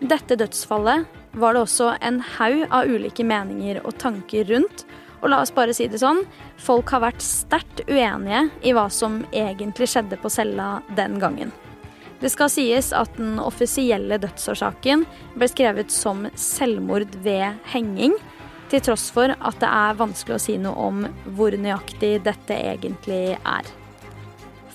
Dette 0.00 0.36
dødsfallet 0.36 1.06
var 1.40 1.54
det 1.54 1.62
også 1.64 1.94
en 2.04 2.20
haug 2.36 2.66
av 2.68 2.88
ulike 2.88 3.24
meninger 3.24 3.80
og 3.84 3.96
tanker 4.00 4.44
rundt. 4.50 4.84
Og 5.22 5.30
la 5.32 5.40
oss 5.40 5.54
bare 5.56 5.72
si 5.74 5.86
det 5.88 6.02
sånn, 6.02 6.20
folk 6.60 6.90
har 6.92 7.00
vært 7.06 7.24
sterkt 7.24 7.80
uenige 7.88 8.42
i 8.68 8.74
hva 8.76 8.90
som 8.92 9.22
egentlig 9.32 9.88
skjedde 9.88 10.18
på 10.20 10.30
cella 10.32 10.82
den 10.98 11.16
gangen. 11.22 11.52
Det 12.20 12.30
skal 12.32 12.52
sies 12.52 12.92
at 12.96 13.16
den 13.16 13.40
offisielle 13.40 14.20
dødsårsaken 14.20 15.04
ble 15.36 15.48
skrevet 15.52 15.92
som 15.92 16.26
selvmord 16.36 17.16
ved 17.24 17.56
henging, 17.72 18.16
til 18.68 18.82
tross 18.82 19.08
for 19.14 19.32
at 19.32 19.58
det 19.62 19.68
er 19.70 19.98
vanskelig 19.98 20.36
å 20.36 20.42
si 20.42 20.56
noe 20.60 20.88
om 20.88 21.02
hvor 21.36 21.54
nøyaktig 21.56 22.18
dette 22.26 22.56
egentlig 22.56 23.36
er. 23.36 23.68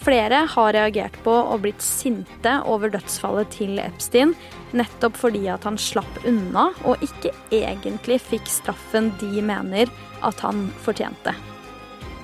Flere 0.01 0.47
har 0.49 0.73
reagert 0.73 1.17
på 1.23 1.33
og 1.33 1.61
blitt 1.61 1.83
sinte 1.85 2.55
over 2.65 2.89
dødsfallet 2.89 3.51
til 3.53 3.77
Epstein, 3.83 4.33
nettopp 4.73 5.19
fordi 5.19 5.43
at 5.53 5.67
han 5.67 5.77
slapp 5.77 6.23
unna 6.25 6.71
og 6.89 7.03
ikke 7.05 7.29
egentlig 7.53 8.17
fikk 8.23 8.49
straffen 8.49 9.11
de 9.21 9.43
mener 9.45 9.91
at 10.25 10.41
han 10.41 10.71
fortjente. 10.81 11.35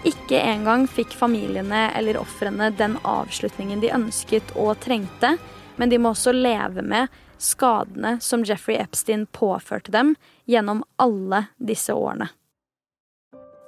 Ikke 0.09 0.39
engang 0.41 0.87
fikk 0.89 1.13
familiene 1.17 1.91
eller 1.97 2.17
ofrene 2.17 2.71
den 2.73 2.97
avslutningen 3.05 3.83
de 3.83 3.93
ønsket 3.93 4.55
og 4.57 4.79
trengte, 4.81 5.35
men 5.77 5.93
de 5.93 6.01
må 6.01 6.15
også 6.15 6.33
leve 6.33 6.81
med 6.81 7.13
skadene 7.37 8.17
som 8.25 8.45
Jeffrey 8.47 8.79
Epstein 8.81 9.27
påførte 9.29 9.93
dem 9.93 10.15
gjennom 10.49 10.81
alle 10.97 11.45
disse 11.61 11.93
årene. 11.93 12.31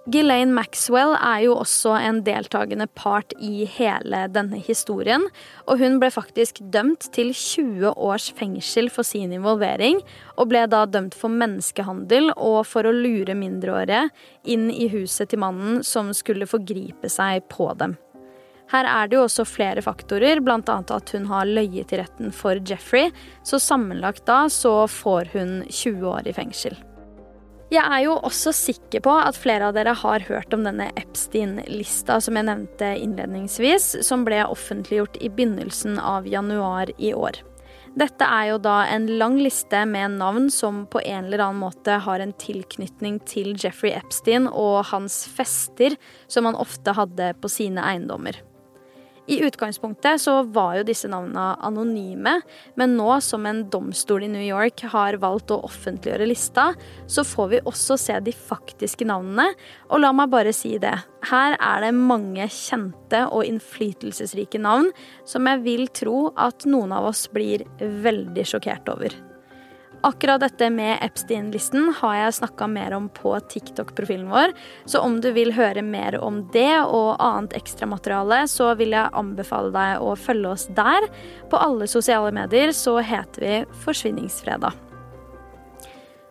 Ghislaine 0.09 0.55
Maxwell 0.55 1.11
er 1.13 1.43
jo 1.43 1.53
også 1.59 1.91
en 1.99 2.23
deltakende 2.25 2.87
part 2.97 3.33
i 3.45 3.67
hele 3.69 4.23
denne 4.33 4.57
historien, 4.65 5.27
og 5.69 5.83
hun 5.83 5.99
ble 6.01 6.09
faktisk 6.13 6.63
dømt 6.73 7.11
til 7.13 7.29
20 7.35 7.91
års 7.93 8.29
fengsel 8.39 8.89
for 8.89 9.05
sin 9.05 9.35
involvering, 9.35 10.01
og 10.39 10.49
ble 10.49 10.65
da 10.71 10.85
dømt 10.89 11.17
for 11.19 11.29
menneskehandel 11.29 12.31
og 12.33 12.63
for 12.71 12.89
å 12.89 12.95
lure 12.95 13.37
mindreårige 13.37 14.07
inn 14.49 14.69
i 14.73 14.89
huset 14.89 15.29
til 15.29 15.43
mannen 15.45 15.83
som 15.85 16.09
skulle 16.17 16.49
forgripe 16.49 17.11
seg 17.11 17.45
på 17.51 17.69
dem. 17.77 17.99
Her 18.69 18.85
er 18.89 19.09
det 19.09 19.17
jo 19.17 19.25
også 19.27 19.45
flere 19.49 19.81
faktorer, 19.85 20.41
bl.a. 20.45 20.61
at 20.65 21.13
hun 21.13 21.29
har 21.29 21.49
løyet 21.49 21.93
i 21.93 22.01
retten 22.01 22.33
for 22.33 22.57
Jeffrey, 22.65 23.13
så 23.45 23.61
sammenlagt 23.61 24.25
da 24.29 24.43
så 24.49 24.87
får 24.89 25.33
hun 25.33 25.59
20 25.69 26.05
år 26.17 26.29
i 26.29 26.37
fengsel. 26.37 26.77
Jeg 27.69 27.85
er 27.85 27.99
jo 28.07 28.15
også 28.25 28.49
sikker 28.55 29.03
på 29.05 29.11
at 29.13 29.37
flere 29.37 29.67
av 29.69 29.75
dere 29.77 29.93
har 29.93 30.23
hørt 30.25 30.53
om 30.57 30.63
denne 30.65 30.87
Epstein-lista 30.97 32.17
som 32.25 32.39
jeg 32.39 32.47
nevnte 32.47 32.95
innledningsvis, 32.97 33.99
som 34.07 34.25
ble 34.25 34.41
offentliggjort 34.49 35.19
i 35.21 35.29
begynnelsen 35.29 36.01
av 36.01 36.25
januar 36.25 36.89
i 36.97 37.13
år. 37.13 37.37
Dette 37.99 38.25
er 38.25 38.51
jo 38.51 38.57
da 38.61 38.79
en 38.89 39.05
lang 39.21 39.37
liste 39.41 39.83
med 39.85 40.17
navn 40.17 40.49
som 40.53 40.83
på 40.89 41.01
en 41.05 41.29
eller 41.29 41.45
annen 41.45 41.61
måte 41.61 41.99
har 42.01 42.25
en 42.25 42.33
tilknytning 42.41 43.21
til 43.29 43.53
Jeffrey 43.53 43.93
Epstein 43.97 44.49
og 44.49 44.89
hans 44.89 45.23
fester, 45.29 45.93
som 46.25 46.49
han 46.49 46.57
ofte 46.57 46.97
hadde 46.97 47.35
på 47.41 47.53
sine 47.53 47.85
eiendommer. 47.85 48.37
I 49.29 49.41
utgangspunktet 49.45 50.21
så 50.21 50.39
var 50.43 50.79
jo 50.79 50.85
disse 50.87 51.09
navnene 51.11 51.51
anonyme, 51.61 52.31
men 52.81 52.95
nå 52.97 53.09
som 53.21 53.45
en 53.45 53.61
domstol 53.69 54.25
i 54.25 54.31
New 54.31 54.41
York 54.41 54.81
har 54.89 55.19
valgt 55.21 55.53
å 55.53 55.59
offentliggjøre 55.67 56.25
lista, 56.31 56.71
så 57.05 57.21
får 57.27 57.51
vi 57.53 57.61
også 57.69 57.99
se 58.01 58.17
de 58.25 58.33
faktiske 58.33 59.05
navnene. 59.05 59.51
Og 59.93 60.01
la 60.01 60.09
meg 60.17 60.33
bare 60.33 60.53
si 60.55 60.79
det. 60.81 60.95
Her 61.29 61.59
er 61.59 61.85
det 61.85 61.93
mange 61.93 62.49
kjente 62.49 63.27
og 63.29 63.45
innflytelsesrike 63.45 64.61
navn 64.65 64.89
som 65.29 65.45
jeg 65.45 65.65
vil 65.67 65.89
tro 65.93 66.29
at 66.33 66.65
noen 66.65 66.95
av 66.97 67.11
oss 67.11 67.27
blir 67.29 67.67
veldig 67.77 68.49
sjokkert 68.49 68.89
over. 68.89 69.13
Akkurat 70.01 70.39
dette 70.39 70.69
med 70.71 71.01
Epstein-listen 71.03 71.89
har 71.99 72.13
jeg 72.15 72.35
snakka 72.37 72.69
mer 72.71 72.93
om 72.95 73.09
på 73.11 73.33
TikTok-profilen 73.51 74.29
vår, 74.31 74.53
så 74.87 75.01
om 75.03 75.17
du 75.19 75.27
vil 75.35 75.51
høre 75.57 75.83
mer 75.83 76.15
om 76.23 76.45
det 76.53 76.71
og 76.85 77.17
annet 77.19 77.57
ekstramateriale, 77.59 78.45
så 78.47 78.71
vil 78.79 78.95
jeg 78.95 79.11
anbefale 79.19 79.73
deg 79.75 80.05
å 80.05 80.15
følge 80.15 80.53
oss 80.55 80.69
der. 80.71 81.09
På 81.51 81.59
alle 81.59 81.89
sosiale 81.91 82.31
medier 82.35 82.71
så 82.71 82.99
heter 83.03 83.43
vi 83.43 83.57
Forsvinningsfredag. 83.83 84.88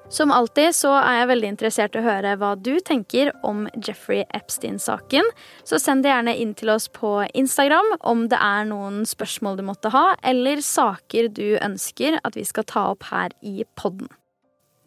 Som 0.08 0.30
alltid 0.32 0.72
så 0.72 0.94
er 1.02 1.18
jeg 1.18 1.28
veldig 1.28 1.48
interessert 1.52 1.96
i 1.96 2.00
å 2.00 2.06
høre 2.06 2.32
hva 2.40 2.54
du 2.56 2.78
tenker 2.80 3.28
om 3.44 3.66
Jeffrey 3.76 4.22
Epstein-saken. 4.32 5.26
Så 5.68 5.80
send 5.82 6.04
det 6.04 6.12
gjerne 6.14 6.32
inn 6.40 6.54
til 6.56 6.72
oss 6.72 6.88
på 6.88 7.10
Instagram 7.36 7.92
om 8.00 8.24
det 8.32 8.38
er 8.40 8.64
noen 8.70 9.02
spørsmål 9.08 9.58
du 9.60 9.66
måtte 9.68 9.92
ha, 9.92 10.14
eller 10.24 10.64
saker 10.64 11.28
du 11.36 11.58
ønsker 11.60 12.16
at 12.24 12.40
vi 12.40 12.46
skal 12.48 12.64
ta 12.68 12.86
opp 12.94 13.04
her 13.10 13.36
i 13.44 13.66
podden. 13.76 14.08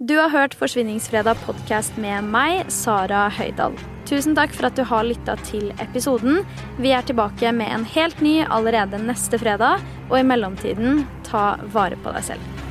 Du 0.01 0.15
har 0.17 0.33
hørt 0.33 0.55
Forsvinningsfredag 0.57 1.37
podkast 1.45 1.93
med 2.01 2.25
meg, 2.33 2.65
Sara 2.73 3.27
Høydahl. 3.29 3.77
Tusen 4.09 4.33
takk 4.33 4.55
for 4.57 4.71
at 4.71 4.79
du 4.79 4.81
har 4.89 5.05
lytta 5.05 5.35
til 5.45 5.69
episoden. 5.77 6.41
Vi 6.81 6.95
er 6.97 7.05
tilbake 7.05 7.53
med 7.53 7.69
en 7.69 7.85
helt 7.93 8.25
ny 8.25 8.39
allerede 8.41 8.97
neste 9.05 9.37
fredag, 9.37 9.85
og 10.09 10.17
i 10.17 10.25
mellomtiden, 10.25 11.05
ta 11.29 11.53
vare 11.77 12.01
på 12.01 12.17
deg 12.17 12.31
selv. 12.33 12.70